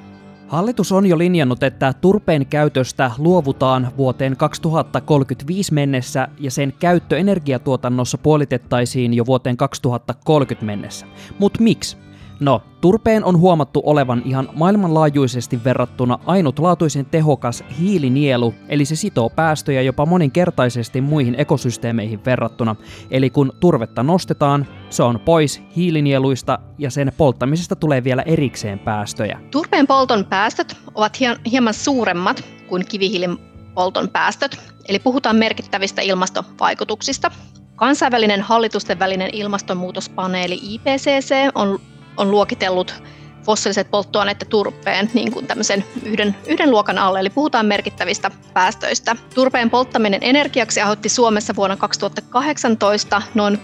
Hallitus 0.48 0.92
on 0.92 1.06
jo 1.06 1.18
linjannut, 1.18 1.64
että 1.64 1.94
turpeen 1.94 2.46
käytöstä 2.46 3.12
luovutaan 3.18 3.92
vuoteen 3.98 4.38
2035 4.38 5.74
mennessä 5.74 6.28
ja 6.40 6.52
sen 6.52 6.74
käyttö 6.80 7.18
energiatuotannossa 7.18 8.18
puolitettaisiin 8.18 9.14
jo 9.14 9.26
vuoteen 9.26 9.58
2030 9.58 10.66
mennessä. 10.66 11.06
Mutta 11.40 11.64
miksi? 11.64 11.98
No, 12.44 12.62
turpeen 12.82 13.24
on 13.26 13.40
huomattu 13.40 13.82
olevan 13.86 14.22
ihan 14.26 14.50
maailmanlaajuisesti 14.54 15.64
verrattuna 15.64 16.20
ainutlaatuisen 16.26 17.06
tehokas 17.06 17.64
hiilinielu, 17.80 18.54
eli 18.70 18.86
se 18.86 18.96
sitoo 18.96 19.30
päästöjä 19.30 19.82
jopa 19.82 20.06
moninkertaisesti 20.06 21.02
muihin 21.02 21.36
ekosysteemeihin 21.38 22.26
verrattuna. 22.26 22.76
Eli 23.12 23.30
kun 23.30 23.54
turvetta 23.60 24.04
nostetaan, 24.04 24.68
se 24.90 25.04
on 25.04 25.20
pois 25.20 25.62
hiilinieluista 25.76 26.60
ja 26.78 26.92
sen 26.92 27.12
polttamisesta 27.18 27.76
tulee 27.76 28.04
vielä 28.04 28.22
erikseen 28.22 28.80
päästöjä. 28.80 29.40
Turpeen 29.52 29.88
polton 29.88 30.26
päästöt 30.26 30.78
ovat 30.96 31.18
hieman 31.52 31.74
suuremmat 31.74 32.44
kuin 32.70 32.86
kivihiilin 32.86 33.38
polton 33.74 34.10
päästöt, 34.10 34.58
eli 34.88 35.00
puhutaan 35.00 35.36
merkittävistä 35.36 36.02
ilmastovaikutuksista. 36.02 37.32
Kansainvälinen 37.76 38.42
hallitusten 38.42 39.00
välinen 39.00 39.30
ilmastonmuutospaneeli 39.34 40.60
IPCC 40.62 41.36
on 41.56 41.80
on 42.18 42.32
luokitellut 42.32 43.04
fossiiliset 43.46 43.92
polttoaineet 43.92 44.46
turpeen 44.50 45.10
niin 45.14 45.32
kuin 45.32 45.48
tämmöisen 45.48 45.84
yhden, 46.04 46.36
yhden 46.48 46.72
luokan 46.72 46.98
alle, 46.98 47.20
eli 47.20 47.30
puhutaan 47.30 47.66
merkittävistä 47.66 48.32
päästöistä. 48.54 49.16
Turpeen 49.36 49.70
polttaminen 49.70 50.20
energiaksi 50.24 50.82
aiheutti 50.82 51.10
Suomessa 51.10 51.56
vuonna 51.56 51.78
2018 51.78 53.22
noin 53.34 53.60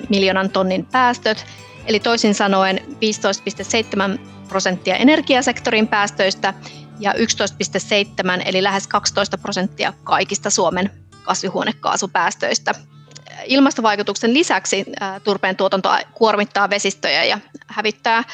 6,6 0.00 0.06
miljoonan 0.08 0.50
tonnin 0.50 0.86
päästöt, 0.86 1.46
eli 1.86 2.00
toisin 2.00 2.34
sanoen 2.34 2.80
15,7 4.14 4.18
prosenttia 4.48 4.96
energiasektorin 4.96 5.88
päästöistä 5.88 6.54
ja 6.98 7.12
11,7 7.12 8.42
eli 8.44 8.62
lähes 8.62 8.86
12 8.86 9.38
prosenttia 9.38 9.92
kaikista 10.04 10.50
Suomen 10.50 10.90
kasvihuonekaasupäästöistä 11.22 12.74
ilmastovaikutuksen 13.46 14.34
lisäksi 14.34 14.84
turpeen 15.24 15.56
tuotanto 15.56 15.90
kuormittaa 16.14 16.70
vesistöjä 16.70 17.24
ja 17.24 17.38
hävittää 17.66 18.24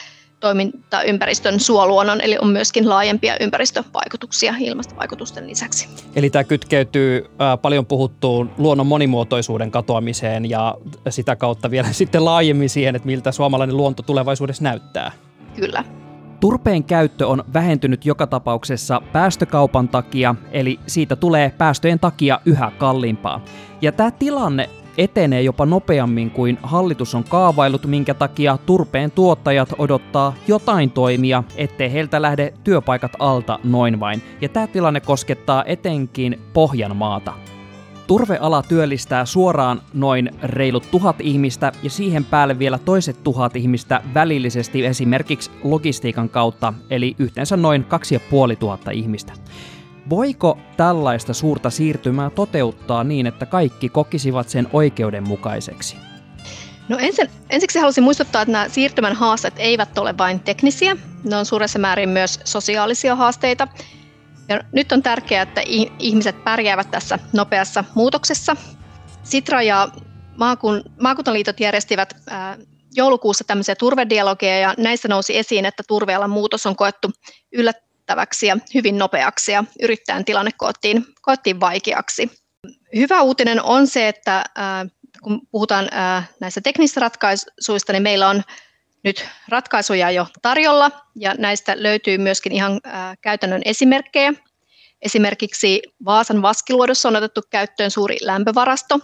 toimintaympäristön 0.40 1.60
suoluonnon, 1.60 2.20
eli 2.20 2.38
on 2.38 2.48
myöskin 2.48 2.88
laajempia 2.88 3.36
ympäristövaikutuksia 3.40 4.54
ilmastovaikutusten 4.60 5.46
lisäksi. 5.46 5.88
Eli 6.16 6.30
tämä 6.30 6.44
kytkeytyy 6.44 7.30
paljon 7.62 7.86
puhuttuun 7.86 8.50
luonnon 8.58 8.86
monimuotoisuuden 8.86 9.70
katoamiseen 9.70 10.50
ja 10.50 10.74
sitä 11.08 11.36
kautta 11.36 11.70
vielä 11.70 11.92
sitten 12.02 12.24
laajemmin 12.24 12.70
siihen, 12.70 12.96
että 12.96 13.06
miltä 13.06 13.32
suomalainen 13.32 13.76
luonto 13.76 14.02
tulevaisuudessa 14.02 14.64
näyttää. 14.64 15.12
Kyllä. 15.56 15.84
Turpeen 16.40 16.84
käyttö 16.84 17.26
on 17.26 17.44
vähentynyt 17.52 18.06
joka 18.06 18.26
tapauksessa 18.26 19.02
päästökaupan 19.12 19.88
takia, 19.88 20.34
eli 20.52 20.80
siitä 20.86 21.16
tulee 21.16 21.52
päästöjen 21.58 21.98
takia 21.98 22.40
yhä 22.44 22.72
kalliimpaa. 22.78 23.44
Ja 23.80 23.92
tämä 23.92 24.10
tilanne 24.10 24.70
etenee 24.98 25.42
jopa 25.42 25.66
nopeammin 25.66 26.30
kuin 26.30 26.58
hallitus 26.62 27.14
on 27.14 27.24
kaavailut, 27.24 27.86
minkä 27.86 28.14
takia 28.14 28.58
turpeen 28.66 29.10
tuottajat 29.10 29.68
odottaa 29.78 30.34
jotain 30.48 30.90
toimia, 30.90 31.44
ettei 31.56 31.92
heiltä 31.92 32.22
lähde 32.22 32.54
työpaikat 32.64 33.12
alta 33.18 33.58
noin 33.64 34.00
vain. 34.00 34.22
Ja 34.40 34.48
tämä 34.48 34.66
tilanne 34.66 35.00
koskettaa 35.00 35.64
etenkin 35.64 36.40
Pohjanmaata. 36.52 37.32
Turveala 38.06 38.62
työllistää 38.62 39.24
suoraan 39.24 39.82
noin 39.94 40.30
reilut 40.42 40.90
tuhat 40.90 41.16
ihmistä 41.20 41.72
ja 41.82 41.90
siihen 41.90 42.24
päälle 42.24 42.58
vielä 42.58 42.78
toiset 42.78 43.24
tuhat 43.24 43.56
ihmistä 43.56 44.00
välillisesti 44.14 44.86
esimerkiksi 44.86 45.50
logistiikan 45.64 46.28
kautta, 46.28 46.72
eli 46.90 47.14
yhteensä 47.18 47.56
noin 47.56 47.84
2500 47.84 48.92
ihmistä. 48.92 49.32
Voiko 50.10 50.58
tällaista 50.76 51.34
suurta 51.34 51.70
siirtymää 51.70 52.30
toteuttaa 52.30 53.04
niin, 53.04 53.26
että 53.26 53.46
kaikki 53.46 53.88
kokisivat 53.88 54.48
sen 54.48 54.68
oikeudenmukaiseksi? 54.72 55.96
No 56.88 56.98
ensin, 56.98 57.30
ensiksi 57.50 57.78
haluaisin 57.78 58.04
muistuttaa, 58.04 58.42
että 58.42 58.52
nämä 58.52 58.68
siirtymän 58.68 59.16
haasteet 59.16 59.54
eivät 59.56 59.98
ole 59.98 60.18
vain 60.18 60.40
teknisiä, 60.40 60.96
ne 61.24 61.36
on 61.36 61.46
suuressa 61.46 61.78
määrin 61.78 62.08
myös 62.08 62.40
sosiaalisia 62.44 63.16
haasteita. 63.16 63.68
Ja 64.48 64.60
nyt 64.72 64.92
on 64.92 65.02
tärkeää, 65.02 65.42
että 65.42 65.62
ihmiset 65.98 66.44
pärjäävät 66.44 66.90
tässä 66.90 67.18
nopeassa 67.32 67.84
muutoksessa. 67.94 68.56
Sitra 69.22 69.62
ja 69.62 69.88
maakun, 70.36 70.82
maakuntaliitot 71.00 71.60
järjestivät 71.60 72.16
ää, 72.30 72.56
joulukuussa 72.94 73.44
tämmöisiä 73.44 73.74
turvedialogeja 73.74 74.58
ja 74.58 74.74
näissä 74.78 75.08
nousi 75.08 75.38
esiin, 75.38 75.66
että 75.66 75.82
turvealan 75.88 76.30
muutos 76.30 76.66
on 76.66 76.76
koettu 76.76 77.10
yllät, 77.52 77.76
yllättäväksi 78.06 78.46
ja 78.46 78.56
hyvin 78.74 78.98
nopeaksi 78.98 79.52
ja 79.52 79.64
yrittäjän 79.82 80.24
tilanne 80.24 80.50
koettiin, 80.56 81.06
koettiin 81.22 81.60
vaikeaksi. 81.60 82.30
Hyvä 82.96 83.22
uutinen 83.22 83.62
on 83.62 83.86
se, 83.86 84.08
että 84.08 84.44
kun 85.22 85.40
puhutaan 85.50 85.88
näistä 86.40 86.60
teknisistä 86.60 87.00
ratkaisuista, 87.00 87.92
niin 87.92 88.02
meillä 88.02 88.28
on 88.28 88.42
nyt 89.04 89.26
ratkaisuja 89.48 90.10
jo 90.10 90.26
tarjolla 90.42 90.90
ja 91.16 91.34
näistä 91.38 91.74
löytyy 91.76 92.18
myöskin 92.18 92.52
ihan 92.52 92.80
käytännön 93.20 93.62
esimerkkejä. 93.64 94.32
Esimerkiksi 95.02 95.82
Vaasan 96.04 96.42
Vaskiluodossa 96.42 97.08
on 97.08 97.16
otettu 97.16 97.40
käyttöön 97.50 97.90
suuri 97.90 98.16
lämpövarasto 98.20 98.98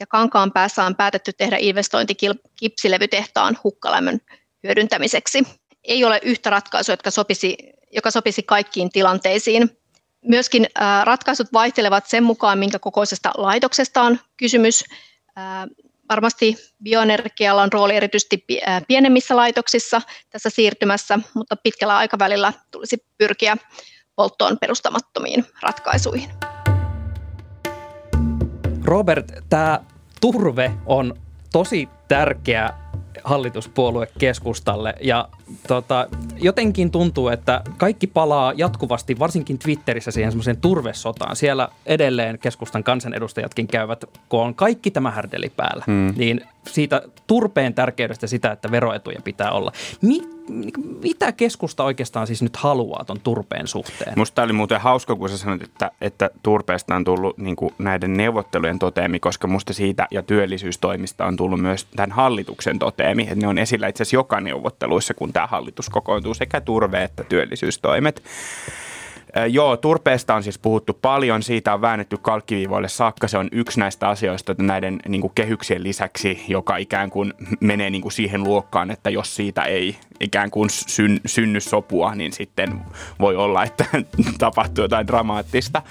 ja 0.00 0.06
Kankaan 0.06 0.52
päässä 0.52 0.84
on 0.84 0.94
päätetty 0.96 1.32
tehdä 1.32 1.56
investointi 1.60 2.14
kipsilevytehtaan 2.56 3.58
hukkalämmön 3.64 4.20
hyödyntämiseksi. 4.62 5.42
Ei 5.88 6.04
ole 6.04 6.20
yhtä 6.22 6.50
ratkaisua, 6.50 6.92
joka 6.92 7.10
sopisi, 7.10 7.56
joka 7.92 8.10
sopisi 8.10 8.42
kaikkiin 8.42 8.90
tilanteisiin. 8.90 9.78
Myöskin 10.24 10.66
ratkaisut 11.04 11.52
vaihtelevat 11.52 12.06
sen 12.06 12.24
mukaan, 12.24 12.58
minkä 12.58 12.78
kokoisesta 12.78 13.30
laitoksesta 13.36 14.02
on 14.02 14.18
kysymys. 14.36 14.84
Varmasti 16.10 16.56
bioenergialla 16.82 17.62
on 17.62 17.72
rooli 17.72 17.96
erityisesti 17.96 18.44
pienemmissä 18.88 19.36
laitoksissa 19.36 20.02
tässä 20.30 20.50
siirtymässä, 20.50 21.18
mutta 21.34 21.56
pitkällä 21.56 21.96
aikavälillä 21.96 22.52
tulisi 22.70 22.96
pyrkiä 23.18 23.56
polttoon 24.16 24.58
perustamattomiin 24.58 25.44
ratkaisuihin. 25.62 26.30
Robert, 28.84 29.32
tämä 29.48 29.80
turve 30.20 30.70
on 30.86 31.14
tosi 31.52 31.88
tärkeä 32.08 32.70
hallituspuolue 33.24 34.08
keskustalle 34.18 34.94
ja 35.00 35.28
tota, 35.68 36.08
jotenkin 36.36 36.90
tuntuu, 36.90 37.28
että 37.28 37.62
kaikki 37.76 38.06
palaa 38.06 38.52
jatkuvasti, 38.56 39.18
varsinkin 39.18 39.58
Twitterissä 39.58 40.10
siihen 40.10 40.32
semmoiseen 40.32 40.56
turvesotaan. 40.56 41.36
Siellä 41.36 41.68
edelleen 41.86 42.38
keskustan 42.38 42.84
kansanedustajatkin 42.84 43.66
käyvät, 43.66 44.04
kun 44.28 44.40
on 44.40 44.54
kaikki 44.54 44.90
tämä 44.90 45.10
härdeli 45.10 45.52
päällä, 45.56 45.84
hmm. 45.86 46.14
niin 46.16 46.40
siitä 46.66 47.02
turpeen 47.26 47.74
tärkeydestä 47.74 48.26
sitä, 48.26 48.52
että 48.52 48.70
veroetuja 48.70 49.20
pitää 49.24 49.50
olla. 49.50 49.72
Mi- 50.02 50.38
mitä 51.02 51.32
keskusta 51.32 51.84
oikeastaan 51.84 52.26
siis 52.26 52.42
nyt 52.42 52.56
haluaa 52.56 53.04
tuon 53.04 53.20
turpeen 53.20 53.66
suhteen? 53.66 54.12
Musta 54.16 54.42
oli 54.42 54.52
muuten 54.52 54.80
hauska, 54.80 55.16
kun 55.16 55.28
sä 55.28 55.38
sanoit, 55.38 55.62
että, 55.62 55.90
että 56.00 56.30
turpeesta 56.42 56.96
on 56.96 57.04
tullut 57.04 57.38
niin 57.38 57.56
näiden 57.78 58.16
neuvottelujen 58.16 58.78
toteemi, 58.78 59.20
koska 59.20 59.46
musta 59.46 59.72
siitä 59.72 60.06
ja 60.10 60.22
työllisyystoimista 60.22 61.26
on 61.26 61.36
tullut 61.36 61.60
myös 61.60 61.84
tämän 61.84 62.12
hallituksen 62.12 62.78
toteemi. 62.78 63.22
Että 63.22 63.34
ne 63.34 63.48
on 63.48 63.58
esillä 63.58 63.88
itse 63.88 64.02
asiassa 64.02 64.16
joka 64.16 64.40
neuvotteluissa, 64.40 65.14
kun 65.14 65.32
tämä 65.38 65.46
hallitus 65.46 65.90
kokoontuu 65.90 66.34
sekä 66.34 66.60
turve- 66.60 67.02
että 67.02 67.24
työllisyystoimet. 67.24 68.22
Joo, 69.50 69.76
turpeesta 69.76 70.34
on 70.34 70.42
siis 70.42 70.58
puhuttu 70.58 70.98
paljon, 71.02 71.42
siitä 71.42 71.74
on 71.74 71.80
väännetty 71.80 72.16
kalkkiviivoille 72.16 72.88
saakka. 72.88 73.28
Se 73.28 73.38
on 73.38 73.48
yksi 73.52 73.80
näistä 73.80 74.08
asioista 74.08 74.52
että 74.52 74.64
näiden 74.64 75.00
niin 75.08 75.20
kuin 75.20 75.32
kehyksien 75.34 75.82
lisäksi, 75.82 76.44
joka 76.48 76.76
ikään 76.76 77.10
kuin 77.10 77.34
menee 77.60 77.90
niin 77.90 78.02
kuin 78.02 78.12
siihen 78.12 78.44
luokkaan, 78.44 78.90
että 78.90 79.10
jos 79.10 79.36
siitä 79.36 79.62
ei 79.62 79.96
ikään 80.20 80.50
kuin 80.50 80.70
syn, 80.70 81.20
synny 81.26 81.60
sopua, 81.60 82.14
niin 82.14 82.32
sitten 82.32 82.80
voi 83.20 83.36
olla, 83.36 83.64
että 83.64 83.84
tapahtuu 84.38 84.84
jotain 84.84 85.06
dramaattista. 85.06 85.82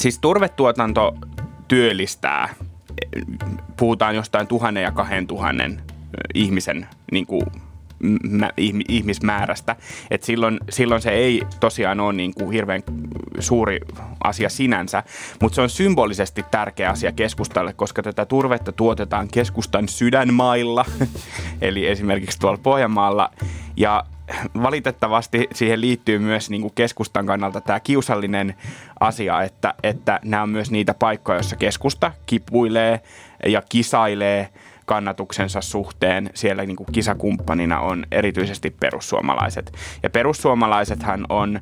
Siis 0.00 0.18
turvetuotanto 0.18 1.14
työllistää. 1.68 2.54
Puhutaan 3.76 4.14
jostain 4.14 4.46
tuhannen 4.46 4.82
ja 4.82 4.92
kahden 4.92 5.26
tuhannen 5.26 5.82
ihmisen 6.34 6.86
niin 7.12 7.26
kuin 7.26 7.46
ihmismäärästä. 8.88 9.76
Et 10.10 10.22
silloin, 10.22 10.58
silloin 10.70 11.02
se 11.02 11.10
ei 11.10 11.42
tosiaan 11.60 12.00
ole 12.00 12.12
niin 12.12 12.34
kuin 12.34 12.50
hirveän 12.50 12.82
suuri 13.38 13.80
asia 14.24 14.48
sinänsä, 14.48 15.02
mutta 15.40 15.54
se 15.54 15.62
on 15.62 15.70
symbolisesti 15.70 16.44
tärkeä 16.50 16.90
asia 16.90 17.12
keskustalle, 17.12 17.72
koska 17.72 18.02
tätä 18.02 18.26
turvetta 18.26 18.72
tuotetaan 18.72 19.28
keskustan 19.28 19.88
sydänmailla, 19.88 20.84
eli 21.60 21.86
esimerkiksi 21.86 22.40
tuolla 22.40 22.60
Pohjanmaalla. 22.62 23.30
Ja 23.76 24.04
valitettavasti 24.62 25.48
siihen 25.54 25.80
liittyy 25.80 26.18
myös 26.18 26.50
niin 26.50 26.62
kuin 26.62 26.74
keskustan 26.74 27.26
kannalta 27.26 27.60
tämä 27.60 27.80
kiusallinen 27.80 28.54
asia, 29.00 29.42
että, 29.42 29.74
että 29.82 30.20
nämä 30.24 30.42
on 30.42 30.48
myös 30.48 30.70
niitä 30.70 30.94
paikkoja, 30.94 31.36
joissa 31.36 31.56
keskusta 31.56 32.12
kipuilee 32.26 33.00
ja 33.46 33.62
kisailee– 33.68 34.48
kannatuksensa 34.92 35.60
suhteen 35.60 36.30
siellä 36.34 36.64
niin 36.64 36.76
kuin 36.76 36.86
kisakumppanina 36.92 37.80
on 37.80 38.06
erityisesti 38.10 38.70
perussuomalaiset. 38.80 39.72
Ja 40.02 40.10
perussuomalaisethan 40.10 41.26
on 41.28 41.60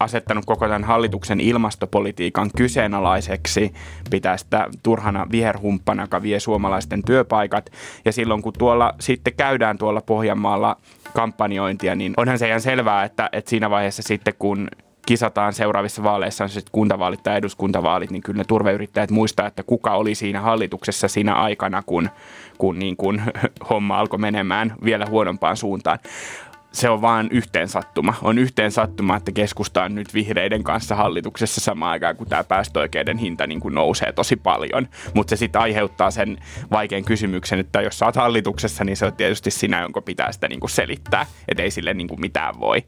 asettanut 0.00 0.44
koko 0.44 0.66
tämän 0.66 0.84
hallituksen 0.84 1.40
ilmastopolitiikan 1.40 2.50
kyseenalaiseksi, 2.56 3.72
pitää 4.10 4.36
sitä 4.36 4.66
turhana 4.82 5.26
viherhumppana, 5.30 6.02
joka 6.02 6.22
vie 6.22 6.40
suomalaisten 6.40 7.02
työpaikat. 7.02 7.70
Ja 8.04 8.12
silloin 8.12 8.42
kun 8.42 8.52
tuolla 8.52 8.94
sitten 9.00 9.34
käydään 9.36 9.78
tuolla 9.78 10.00
Pohjanmaalla 10.00 10.76
kampanjointia, 11.14 11.94
niin 11.94 12.14
onhan 12.16 12.38
se 12.38 12.48
ihan 12.48 12.60
selvää, 12.60 13.04
että, 13.04 13.28
että 13.32 13.50
siinä 13.50 13.70
vaiheessa 13.70 14.02
sitten 14.02 14.34
kun 14.38 14.68
kisataan 15.08 15.52
seuraavissa 15.52 16.02
vaaleissa, 16.02 16.44
on 16.44 16.50
se 16.50 16.54
sitten 16.54 16.72
kuntavaalit 16.72 17.22
tai 17.22 17.36
eduskuntavaalit, 17.36 18.10
niin 18.10 18.22
kyllä 18.22 18.38
ne 18.38 18.44
turveyrittäjät 18.44 19.10
muistaa, 19.10 19.46
että 19.46 19.62
kuka 19.62 19.94
oli 19.94 20.14
siinä 20.14 20.40
hallituksessa 20.40 21.08
siinä 21.08 21.34
aikana, 21.34 21.82
kun, 21.86 22.10
kun, 22.58 22.78
niin 22.78 22.96
kun 22.96 23.22
homma 23.70 23.98
alkoi 23.98 24.18
menemään 24.18 24.74
vielä 24.84 25.06
huonompaan 25.06 25.56
suuntaan 25.56 25.98
se 26.72 26.88
on 26.88 27.02
vaan 27.02 27.28
yhteen 27.30 27.68
sattuma. 27.68 28.14
On 28.22 28.38
yhteen 28.38 28.72
sattuma, 28.72 29.16
että 29.16 29.32
keskusta 29.32 29.82
on 29.82 29.94
nyt 29.94 30.14
vihreiden 30.14 30.64
kanssa 30.64 30.94
hallituksessa 30.94 31.60
samaan 31.60 31.92
aikaan, 31.92 32.16
kun 32.16 32.26
tämä 32.26 32.44
päästöoikeuden 32.44 33.18
hinta 33.18 33.46
niin 33.46 33.60
kuin 33.60 33.74
nousee 33.74 34.12
tosi 34.12 34.36
paljon. 34.36 34.88
Mutta 35.14 35.30
se 35.30 35.36
sitten 35.36 35.60
aiheuttaa 35.60 36.10
sen 36.10 36.38
vaikean 36.70 37.04
kysymyksen, 37.04 37.58
että 37.58 37.80
jos 37.80 37.98
sä 37.98 38.06
oot 38.06 38.16
hallituksessa, 38.16 38.84
niin 38.84 38.96
se 38.96 39.06
on 39.06 39.12
tietysti 39.12 39.50
sinä, 39.50 39.80
jonka 39.80 40.00
pitää 40.00 40.32
sitä 40.32 40.48
niin 40.48 40.60
kuin 40.60 40.70
selittää, 40.70 41.26
että 41.48 41.62
ei 41.62 41.70
sille 41.70 41.94
niin 41.94 42.08
kuin 42.08 42.20
mitään 42.20 42.60
voi. 42.60 42.82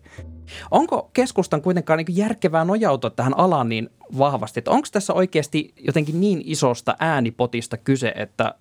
Onko 0.70 1.10
keskustan 1.12 1.62
kuitenkaan 1.62 1.96
niin 1.96 2.16
järkevää 2.16 2.64
nojautua 2.64 3.10
tähän 3.10 3.38
alaan 3.38 3.68
niin 3.68 3.90
vahvasti? 4.18 4.60
Että 4.60 4.70
onko 4.70 4.88
tässä 4.92 5.12
oikeasti 5.12 5.72
jotenkin 5.76 6.20
niin 6.20 6.42
isosta 6.44 6.96
äänipotista 6.98 7.76
kyse, 7.76 8.12
että 8.16 8.54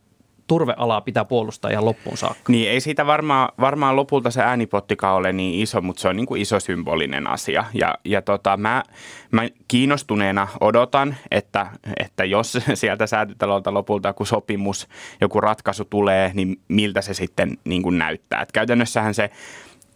turvealaa 0.50 1.02
pitää 1.02 1.26
puolustaa 1.26 1.72
ihan 1.72 1.86
loppuun 1.86 2.18
saakka. 2.18 2.52
Niin, 2.52 2.70
ei 2.70 2.82
siitä 2.82 3.06
varmaan, 3.06 3.50
varmaan 3.60 3.96
lopulta 3.96 4.32
se 4.32 4.42
äänipottikaan 4.42 5.16
ole 5.16 5.34
niin 5.34 5.60
iso, 5.60 5.82
mutta 5.82 6.02
se 6.02 6.08
on 6.08 6.16
niin 6.16 6.26
kuin 6.26 6.42
iso 6.42 6.60
symbolinen 6.60 7.28
asia. 7.28 7.66
Ja, 7.74 7.96
ja 8.06 8.22
tota, 8.22 8.58
mä, 8.58 8.84
mä 9.32 9.42
kiinnostuneena 9.68 10.48
odotan, 10.62 11.16
että, 11.32 11.68
että 12.00 12.26
jos 12.26 12.58
sieltä 12.74 13.08
säätytalolta 13.08 13.74
lopulta 13.74 14.10
joku 14.10 14.26
sopimus, 14.26 14.88
joku 15.22 15.42
ratkaisu 15.42 15.86
tulee, 15.86 16.32
niin 16.34 16.60
miltä 16.68 17.02
se 17.02 17.14
sitten 17.14 17.58
niin 17.64 17.84
kuin 17.84 17.98
näyttää. 17.98 18.42
Et 18.42 18.52
käytännössähän 18.52 19.14
se 19.14 19.30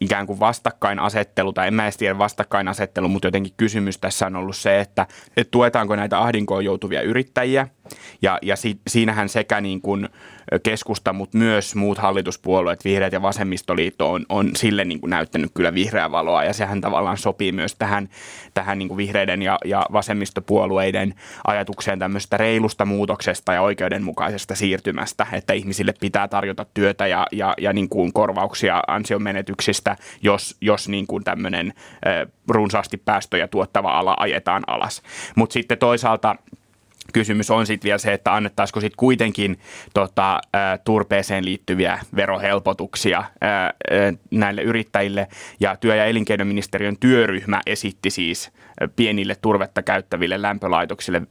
ikään 0.03 0.27
kuin 0.27 0.39
vastakkainasettelu, 0.39 1.53
tai 1.53 1.67
en 1.67 1.73
mä 1.73 1.83
edes 1.83 1.97
tiedä 1.97 2.17
vastakkainasettelu, 2.17 3.07
mutta 3.07 3.27
jotenkin 3.27 3.53
kysymys 3.57 3.97
tässä 3.97 4.25
on 4.25 4.35
ollut 4.35 4.55
se, 4.55 4.79
että, 4.79 5.07
että 5.37 5.51
tuetaanko 5.51 5.95
näitä 5.95 6.19
ahdinkoon 6.19 6.65
joutuvia 6.65 7.01
yrittäjiä, 7.01 7.67
ja, 8.21 8.39
ja 8.41 8.55
si, 8.55 8.79
siinähän 8.87 9.29
sekä 9.29 9.61
niin 9.61 9.81
kuin 9.81 10.09
keskusta, 10.63 11.13
mutta 11.13 11.37
myös 11.37 11.75
muut 11.75 11.97
hallituspuolueet, 11.97 12.85
vihreät 12.85 13.13
ja 13.13 13.21
vasemmistoliitto 13.21 14.11
on, 14.11 14.25
on 14.29 14.51
sille 14.55 14.85
niin 14.85 14.99
kuin 14.99 15.09
näyttänyt 15.09 15.51
kyllä 15.53 15.73
vihreää 15.73 16.11
valoa, 16.11 16.43
ja 16.43 16.53
sehän 16.53 16.81
tavallaan 16.81 17.17
sopii 17.17 17.51
myös 17.51 17.75
tähän, 17.75 18.09
tähän 18.53 18.79
niin 18.79 18.87
kuin 18.87 18.97
vihreiden 18.97 19.41
ja, 19.41 19.57
ja 19.65 19.85
vasemmistopuolueiden 19.93 21.13
ajatukseen 21.47 21.99
tämmöisestä 21.99 22.37
reilusta 22.37 22.85
muutoksesta 22.85 23.53
ja 23.53 23.61
oikeudenmukaisesta 23.61 24.55
siirtymästä, 24.55 25.27
että 25.31 25.53
ihmisille 25.53 25.93
pitää 25.99 26.27
tarjota 26.27 26.65
työtä 26.73 27.07
ja, 27.07 27.27
ja, 27.31 27.53
ja 27.57 27.73
niin 27.73 27.89
kuin 27.89 28.13
korvauksia 28.13 28.81
ansionmenetyksistä, 28.87 29.95
jos, 30.21 30.57
jos 30.61 30.89
niin 30.89 31.07
kuin 31.07 31.23
tämmöinen 31.23 31.73
runsaasti 32.47 32.97
päästöjä 32.97 33.47
tuottava 33.47 33.99
ala 33.99 34.15
ajetaan 34.19 34.63
alas. 34.67 35.01
Mutta 35.35 35.53
sitten 35.53 35.77
toisaalta 35.77 36.35
kysymys 37.13 37.51
on 37.51 37.67
sitten 37.67 37.87
vielä 37.87 37.97
se, 37.97 38.13
että 38.13 38.35
annettaisiko 38.35 38.79
sitten 38.79 38.97
kuitenkin 38.97 39.59
tota, 39.93 40.41
turpeeseen 40.85 41.45
liittyviä 41.45 41.99
verohelpotuksia 42.15 43.23
näille 44.31 44.61
yrittäjille. 44.61 45.27
Ja 45.59 45.75
työ- 45.75 45.95
ja 45.95 46.05
elinkeinoministeriön 46.05 46.97
työryhmä 46.99 47.61
esitti 47.65 48.09
siis 48.09 48.51
pienille 48.95 49.35
turvetta 49.41 49.81
käyttäville 49.81 50.41
lämpölaitoksille 50.41 51.21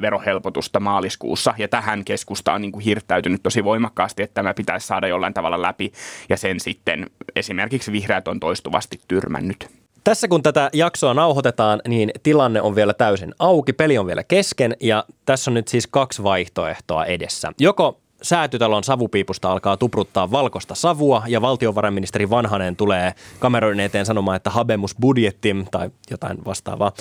verohelpotusta 0.00 0.80
maaliskuussa. 0.80 1.54
Ja 1.58 1.68
tähän 1.68 2.04
keskusta 2.04 2.52
on 2.52 2.62
niin 2.62 2.72
kuin 2.72 2.84
hirttäytynyt 2.84 3.42
tosi 3.42 3.64
voimakkaasti, 3.64 4.22
että 4.22 4.34
tämä 4.34 4.54
pitäisi 4.54 4.86
saada 4.86 5.08
jollain 5.08 5.34
tavalla 5.34 5.62
läpi. 5.62 5.92
Ja 6.28 6.36
sen 6.36 6.60
sitten 6.60 7.10
esimerkiksi 7.36 7.92
vihreät 7.92 8.28
on 8.28 8.40
toistuvasti 8.40 9.00
tyrmännyt. 9.08 9.81
Tässä 10.04 10.28
kun 10.28 10.42
tätä 10.42 10.70
jaksoa 10.72 11.14
nauhoitetaan, 11.14 11.80
niin 11.88 12.10
tilanne 12.22 12.62
on 12.62 12.74
vielä 12.74 12.94
täysin 12.94 13.34
auki, 13.38 13.72
peli 13.72 13.98
on 13.98 14.06
vielä 14.06 14.24
kesken 14.24 14.76
ja 14.80 15.04
tässä 15.26 15.50
on 15.50 15.54
nyt 15.54 15.68
siis 15.68 15.86
kaksi 15.86 16.22
vaihtoehtoa 16.22 17.04
edessä. 17.04 17.52
Joko 17.60 18.00
säätytalon 18.22 18.84
savupiipusta 18.84 19.52
alkaa 19.52 19.76
tupruttaa 19.76 20.30
valkoista 20.30 20.74
savua 20.74 21.22
ja 21.26 21.40
valtiovarainministeri 21.40 22.30
Vanhanen 22.30 22.76
tulee 22.76 23.14
kameroiden 23.38 23.84
eteen 23.84 24.06
sanomaan, 24.06 24.36
että 24.36 24.50
habemus 24.50 24.94
budjetti 25.00 25.56
tai 25.70 25.90
jotain 26.10 26.44
vastaavaa. 26.44 26.92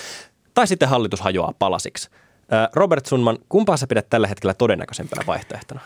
Tai 0.54 0.68
sitten 0.68 0.90
hallitus 0.90 1.22
hajoaa 1.22 1.54
palasiksi. 1.60 2.10
Robert 2.74 3.06
Sunman, 3.06 3.38
kumpaa 3.50 3.78
sä 3.78 3.88
pidät 3.88 4.10
tällä 4.10 4.28
hetkellä 4.28 4.54
todennäköisempänä 4.54 5.24
vaihtoehtona? 5.28 5.82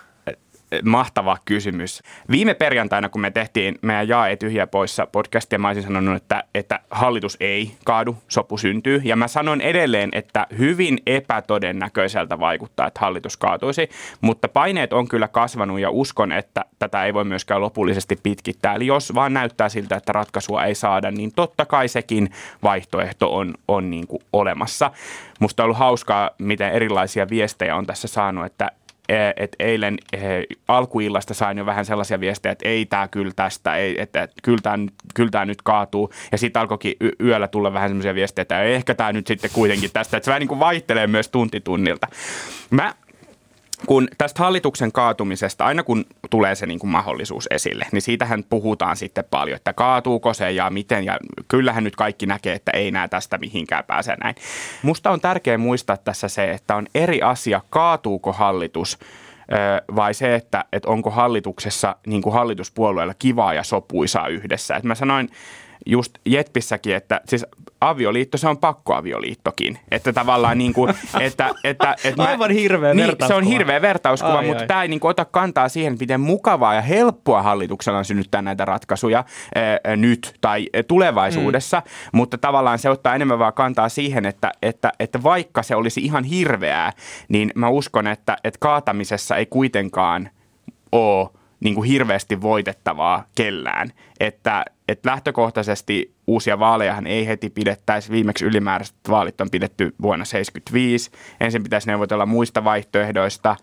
Mahtava 0.84 1.38
kysymys. 1.46 2.04
Viime 2.32 2.54
perjantaina, 2.54 3.10
kun 3.10 3.22
me 3.22 3.32
tehtiin 3.32 3.76
meidän 3.82 4.08
Jaa 4.08 4.28
ei 4.28 4.38
tyhjä 4.38 4.68
poissa 4.68 5.08
podcastia, 5.08 5.60
mä 5.60 5.68
olisin 5.68 5.84
sanonut, 5.84 6.16
että, 6.16 6.44
että 6.56 6.80
hallitus 6.92 7.38
ei 7.40 7.76
kaadu, 7.86 8.18
sopu 8.28 8.58
syntyy. 8.58 9.02
Ja 9.04 9.16
mä 9.16 9.28
sanon 9.28 9.62
edelleen, 9.62 10.10
että 10.14 10.48
hyvin 10.58 10.98
epätodennäköiseltä 11.06 12.40
vaikuttaa, 12.40 12.88
että 12.88 13.00
hallitus 13.00 13.38
kaatuisi. 13.38 13.90
Mutta 14.22 14.48
paineet 14.48 14.94
on 14.94 15.08
kyllä 15.08 15.28
kasvanut 15.28 15.80
ja 15.80 15.90
uskon, 15.90 16.32
että 16.32 16.66
tätä 16.80 17.06
ei 17.06 17.14
voi 17.14 17.24
myöskään 17.24 17.62
lopullisesti 17.62 18.20
pitkittää. 18.24 18.76
Eli 18.76 18.86
jos 18.86 19.16
vaan 19.16 19.34
näyttää 19.34 19.70
siltä, 19.70 19.96
että 19.96 20.14
ratkaisua 20.14 20.66
ei 20.66 20.76
saada, 20.76 21.12
niin 21.12 21.32
totta 21.36 21.66
kai 21.66 21.88
sekin 21.88 22.30
vaihtoehto 22.64 23.36
on, 23.36 23.54
on 23.68 23.90
niin 23.90 24.08
kuin 24.08 24.24
olemassa. 24.34 24.92
Musta 25.40 25.64
on 25.64 25.66
ollut 25.66 25.78
hauskaa, 25.78 26.30
miten 26.38 26.72
erilaisia 26.72 27.30
viestejä 27.30 27.76
on 27.76 27.86
tässä 27.86 28.08
saanut, 28.08 28.46
että 28.46 28.72
että 29.10 29.56
eilen 29.60 29.98
eh, 30.14 30.22
alkuillasta 30.68 31.34
sain 31.34 31.58
jo 31.58 31.66
vähän 31.66 31.86
sellaisia 31.86 32.20
viestejä, 32.20 32.52
että 32.52 32.70
ei 32.70 32.86
tämä 32.86 33.08
kyllä 33.08 33.32
tästä, 33.36 33.76
ei, 33.76 34.02
että 34.02 34.28
kyllä 34.44 34.60
tämä, 34.64 34.78
kyllä 35.14 35.32
tämä 35.32 35.46
nyt 35.46 35.62
kaatuu. 35.62 36.14
Ja 36.32 36.38
sitten 36.38 36.62
alkoikin 36.62 36.94
yöllä 37.20 37.48
tulla 37.48 37.74
vähän 37.74 37.90
sellaisia 37.90 38.16
viestejä, 38.16 38.42
että 38.42 38.64
ehkä 38.64 38.96
tämä 38.96 39.14
nyt 39.14 39.28
sitten 39.28 39.52
kuitenkin 39.54 39.92
tästä, 39.94 40.18
että 40.18 40.26
se 40.26 40.30
vähän 40.32 40.40
niin 40.40 40.48
kuin 40.48 40.60
vaihtelee 40.60 41.08
myös 41.08 41.30
tuntitunnilta. 41.30 42.08
Mä 42.70 42.94
kun 43.86 44.08
tästä 44.18 44.44
hallituksen 44.44 44.92
kaatumisesta, 44.92 45.66
aina 45.66 45.84
kun 45.84 46.06
tulee 46.30 46.56
se 46.56 46.66
niin 46.66 46.80
kuin 46.80 46.92
mahdollisuus 46.92 47.48
esille, 47.52 47.86
niin 47.92 48.02
siitähän 48.02 48.44
puhutaan 48.44 48.96
sitten 48.96 49.26
paljon, 49.32 49.56
että 49.56 49.74
kaatuuko 49.74 50.34
se 50.34 50.52
ja 50.52 50.70
miten. 50.70 51.06
Ja 51.06 51.20
kyllähän 51.48 51.84
nyt 51.84 51.96
kaikki 51.96 52.26
näkee, 52.26 52.56
että 52.56 52.72
ei 52.72 52.92
näe 52.92 53.08
tästä 53.08 53.38
mihinkään 53.38 53.84
pääse 53.84 54.16
näin. 54.24 54.36
Musta 54.84 55.12
on 55.12 55.22
tärkeää 55.22 55.58
muistaa 55.58 55.98
tässä 55.98 56.28
se, 56.28 56.52
että 56.52 56.76
on 56.76 56.88
eri 56.96 57.22
asia, 57.22 57.62
kaatuuko 57.70 58.34
hallitus 58.34 59.00
vai 59.96 60.14
se, 60.14 60.36
että, 60.36 60.66
että 60.72 60.90
onko 60.90 61.10
hallituksessa 61.10 61.96
niin 62.08 62.22
kuin 62.22 62.34
hallituspuolueella 62.34 63.14
kivaa 63.20 63.54
ja 63.54 63.64
sopuisaa 63.64 64.28
yhdessä. 64.28 64.76
Et 64.76 64.84
mä 64.84 64.96
sanoin 64.96 65.30
just 65.86 66.18
Jetpissäkin, 66.26 66.96
että 66.96 67.22
siis 67.26 67.46
avioliitto, 67.82 68.38
se 68.38 68.48
on 68.48 68.58
pakkoavioliittokin. 68.58 69.80
Että 69.92 70.14
tavallaan 70.14 70.58
niin 70.58 70.74
kuin, 70.74 70.90
että, 71.20 71.50
että, 71.64 71.96
että 72.04 72.22
mä, 72.24 72.28
Aivan 72.28 72.52
hirveä 72.52 72.94
niin, 72.94 73.08
vertauskuva. 73.08 73.28
Se 73.28 73.34
on 73.34 73.44
hirveä 73.44 73.82
vertauskuva, 73.82 74.38
ai, 74.38 74.46
mutta 74.46 74.64
ai. 74.64 74.68
tämä 74.68 74.82
ei 74.82 74.88
niin 74.88 75.00
kuin 75.00 75.10
ota 75.10 75.26
kantaa 75.26 75.70
siihen, 75.70 75.98
miten 76.00 76.20
mukavaa 76.20 76.74
ja 76.74 76.82
helppoa 76.82 77.42
hallituksella 77.42 78.00
on 78.00 78.06
synnyttää 78.06 78.42
näitä 78.42 78.66
ratkaisuja 78.66 79.24
ää, 79.56 79.96
nyt 79.96 80.36
tai 80.42 80.70
tulevaisuudessa. 80.88 81.80
Mm. 81.86 82.10
Mutta 82.14 82.38
tavallaan 82.38 82.80
se 82.80 82.90
ottaa 82.90 83.16
enemmän 83.16 83.40
vaan 83.40 83.54
kantaa 83.54 83.90
siihen, 83.90 84.26
että, 84.26 84.52
että, 84.62 84.92
että 85.00 85.24
vaikka 85.24 85.64
se 85.64 85.76
olisi 85.76 86.02
ihan 86.02 86.24
hirveää, 86.24 86.92
niin 87.30 87.52
mä 87.56 87.70
uskon, 87.70 88.08
että, 88.08 88.38
että 88.44 88.58
kaatamisessa 88.60 89.36
ei 89.36 89.46
kuitenkaan 89.46 90.30
ole 90.92 91.30
niin 91.66 91.76
kuin 91.76 91.90
hirveästi 91.90 92.42
voitettavaa 92.42 93.24
kellään. 93.36 93.90
Että, 94.20 94.66
että 94.88 95.10
lähtökohtaisesti 95.10 96.16
uusia 96.28 96.60
vaalejahan 96.60 97.08
ei 97.08 97.28
heti 97.28 97.50
pidettäisi. 97.50 98.12
Viimeksi 98.12 98.46
ylimääräiset 98.46 98.96
vaalit 99.10 99.42
on 99.42 99.50
pidetty 99.52 99.96
vuonna 100.02 100.26
1975. 100.26 101.12
Ensin 101.40 101.64
pitäisi 101.64 101.88
neuvotella 101.88 102.26
muista 102.26 102.64
vaihtoehdoista. 102.64 103.56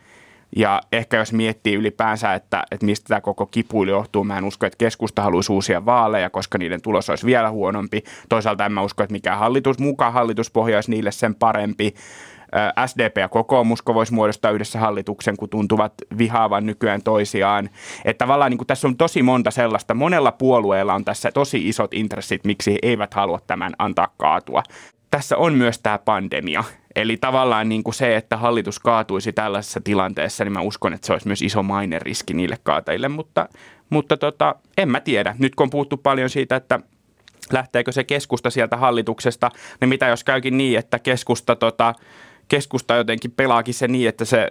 Ja 0.56 0.80
ehkä 0.92 1.16
jos 1.16 1.32
miettii 1.32 1.74
ylipäänsä, 1.74 2.34
että, 2.34 2.64
että 2.70 2.86
mistä 2.86 3.08
tämä 3.08 3.20
koko 3.20 3.46
kipuilu 3.46 3.90
johtuu, 3.90 4.24
mä 4.24 4.38
en 4.38 4.44
usko, 4.44 4.66
että 4.66 4.76
keskusta 4.76 5.22
haluaisi 5.22 5.52
uusia 5.52 5.84
vaaleja, 5.84 6.30
koska 6.30 6.58
niiden 6.58 6.82
tulos 6.82 7.10
olisi 7.10 7.26
vielä 7.26 7.50
huonompi. 7.50 8.02
Toisaalta 8.28 8.66
en 8.66 8.72
mä 8.72 8.82
usko, 8.82 9.02
että 9.02 9.12
mikä 9.12 9.36
hallitus, 9.36 9.78
mukaan 9.78 10.12
hallituspohja 10.12 10.76
olisi 10.76 10.90
niille 10.90 11.12
sen 11.12 11.34
parempi. 11.34 11.94
SDP 12.86 13.16
ja 13.16 13.28
kokoomus 13.28 13.82
voisi 13.86 14.14
muodostaa 14.14 14.50
yhdessä 14.50 14.78
hallituksen, 14.78 15.36
kun 15.36 15.48
tuntuvat 15.48 15.92
vihaavan 16.18 16.66
nykyään 16.66 17.02
toisiaan. 17.02 17.70
Että 18.04 18.24
tavallaan 18.24 18.50
niin 18.50 18.58
kuin 18.58 18.66
tässä 18.66 18.88
on 18.88 18.96
tosi 18.96 19.22
monta 19.22 19.50
sellaista. 19.50 19.94
Monella 19.94 20.32
puolueella 20.32 20.94
on 20.94 21.04
tässä 21.04 21.32
tosi 21.32 21.68
isot 21.68 21.94
intressit, 21.94 22.44
miksi 22.44 22.72
he 22.72 22.78
eivät 22.82 23.14
halua 23.14 23.40
tämän 23.46 23.72
antaa 23.78 24.08
kaatua. 24.16 24.62
Tässä 25.10 25.36
on 25.36 25.54
myös 25.54 25.78
tämä 25.78 25.98
pandemia. 25.98 26.64
Eli 26.96 27.16
tavallaan 27.16 27.68
niin 27.68 27.82
kuin 27.82 27.94
se, 27.94 28.16
että 28.16 28.36
hallitus 28.36 28.78
kaatuisi 28.78 29.32
tällaisessa 29.32 29.80
tilanteessa, 29.84 30.44
niin 30.44 30.52
mä 30.52 30.60
uskon, 30.60 30.92
että 30.92 31.06
se 31.06 31.12
olisi 31.12 31.26
myös 31.26 31.42
iso 31.42 31.64
riski 31.98 32.34
niille 32.34 32.58
kaatajille, 32.62 33.08
mutta, 33.08 33.48
mutta 33.90 34.16
tota, 34.16 34.54
en 34.76 34.88
mä 34.88 35.00
tiedä. 35.00 35.36
Nyt 35.38 35.54
kun 35.54 35.64
on 35.64 35.70
puhuttu 35.70 35.96
paljon 35.96 36.30
siitä, 36.30 36.56
että 36.56 36.80
lähteekö 37.52 37.92
se 37.92 38.04
keskusta 38.04 38.50
sieltä 38.50 38.76
hallituksesta, 38.76 39.50
niin 39.80 39.88
mitä 39.88 40.06
jos 40.06 40.24
käykin 40.24 40.58
niin, 40.58 40.78
että 40.78 40.98
keskusta 40.98 41.56
tota, 41.56 41.94
keskusta 42.52 42.96
jotenkin 42.96 43.30
pelaakin 43.30 43.74
se 43.74 43.88
niin, 43.88 44.08
että 44.08 44.24
se 44.24 44.50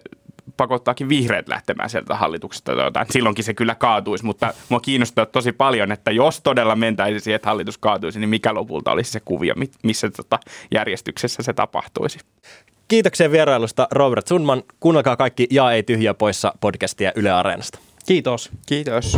pakottaakin 0.57 1.09
vihreät 1.09 1.47
lähtemään 1.47 1.89
sieltä 1.89 2.15
hallituksesta. 2.15 2.73
Tuota, 2.73 3.05
silloinkin 3.09 3.43
se 3.43 3.53
kyllä 3.53 3.75
kaatuisi, 3.75 4.25
mutta 4.25 4.53
mua 4.69 4.79
kiinnostaa 4.79 5.25
tosi 5.25 5.51
paljon, 5.51 5.91
että 5.91 6.11
jos 6.11 6.41
todella 6.41 6.75
mentäisi 6.75 7.19
siihen, 7.19 7.35
että 7.35 7.49
hallitus 7.49 7.77
kaatuisi, 7.77 8.19
niin 8.19 8.29
mikä 8.29 8.53
lopulta 8.53 8.91
olisi 8.91 9.11
se 9.11 9.19
kuvio, 9.19 9.53
missä 9.83 10.09
tota 10.09 10.39
järjestyksessä 10.71 11.43
se 11.43 11.53
tapahtuisi. 11.53 12.19
Kiitoksia 12.87 13.31
vierailusta 13.31 13.87
Robert 13.91 14.27
Sunman. 14.27 14.63
Kuunnelkaa 14.79 15.15
kaikki 15.15 15.47
Ja 15.51 15.71
ei 15.71 15.83
tyhjä 15.83 16.13
poissa 16.13 16.53
podcastia 16.61 17.11
Yle 17.15 17.31
Areenasta. 17.31 17.79
Kiitos. 18.05 18.51
Kiitos. 18.65 19.17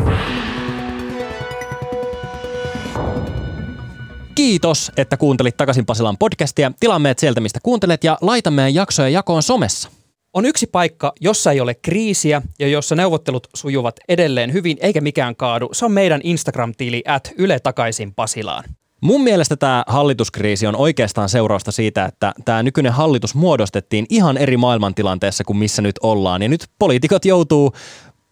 Kiitos, 4.36 4.91
että 4.98 5.17
kuuntelit 5.17 5.58
takaisin 5.58 5.86
Pasilan 5.86 6.17
podcastia. 6.17 6.72
Tilaa 6.80 7.00
meidät 7.00 7.19
sieltä, 7.19 7.41
mistä 7.41 7.60
kuuntelet 7.63 8.04
ja 8.04 8.17
laita 8.22 8.52
meidän 8.52 8.74
jaksoja 8.74 9.10
jakoon 9.10 9.43
somessa. 9.43 9.89
On 10.34 10.46
yksi 10.46 10.67
paikka, 10.67 11.13
jossa 11.22 11.52
ei 11.52 11.62
ole 11.62 11.74
kriisiä 11.74 12.41
ja 12.60 12.67
jossa 12.67 12.96
neuvottelut 12.96 13.48
sujuvat 13.54 13.96
edelleen 14.10 14.54
hyvin 14.54 14.78
eikä 14.82 15.02
mikään 15.02 15.36
kaadu. 15.36 15.69
Se 15.72 15.86
on 15.86 15.91
meidän 15.91 16.22
Instagram-tili 16.24 17.04
at 17.08 17.32
Yle 17.38 17.60
takaisin 17.60 18.13
Pasilaan. 18.13 18.63
Mun 19.02 19.24
mielestä 19.24 19.56
tämä 19.56 19.84
hallituskriisi 19.88 20.67
on 20.67 20.76
oikeastaan 20.76 21.30
seurausta 21.30 21.72
siitä, 21.72 22.06
että 22.06 22.34
tämä 22.46 22.63
nykyinen 22.63 22.93
hallitus 22.93 23.36
muodostettiin 23.36 24.06
ihan 24.10 24.38
eri 24.38 24.58
maailmantilanteessa 24.58 25.43
kuin 25.43 25.58
missä 25.58 25.82
nyt 25.82 25.96
ollaan. 26.04 26.41
Ja 26.41 26.50
nyt 26.50 26.67
poliitikot 26.80 27.26
joutuu 27.26 27.74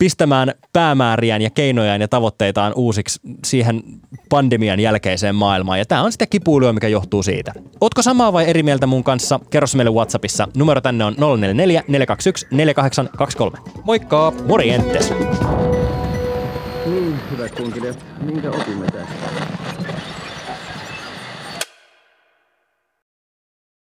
pistämään 0.02 0.54
päämääriään 0.74 1.42
ja 1.42 1.50
keinojaan 1.50 2.02
ja 2.02 2.08
tavoitteitaan 2.08 2.74
uusiksi 2.76 3.20
siihen 3.46 3.84
pandemian 4.30 4.80
jälkeiseen 4.80 5.36
maailmaan. 5.36 5.80
Ja 5.80 5.86
tämä 5.86 6.04
on 6.04 6.12
sitä 6.12 6.26
kipuilua, 6.26 6.74
mikä 6.74 6.88
johtuu 6.88 7.24
siitä. 7.24 7.54
Ootko 7.82 8.02
samaa 8.02 8.34
vai 8.34 8.50
eri 8.50 8.64
mieltä 8.64 8.88
mun 8.88 9.04
kanssa? 9.04 9.40
Kerro 9.50 9.68
se 9.68 9.78
meille 9.78 9.92
Whatsappissa. 9.92 10.48
Numero 10.58 10.82
tänne 10.82 11.06
on 11.06 11.14
044 11.14 11.84
421 11.88 12.48
4823. 12.52 13.58
Moikka! 13.84 14.34
Morjentes! 14.48 15.14
Niin, 16.86 17.20
hyvät 17.32 17.56
kunkilijat, 17.56 18.06
minkä 18.22 18.50
opimme 18.50 18.86
tästä? 18.86 19.51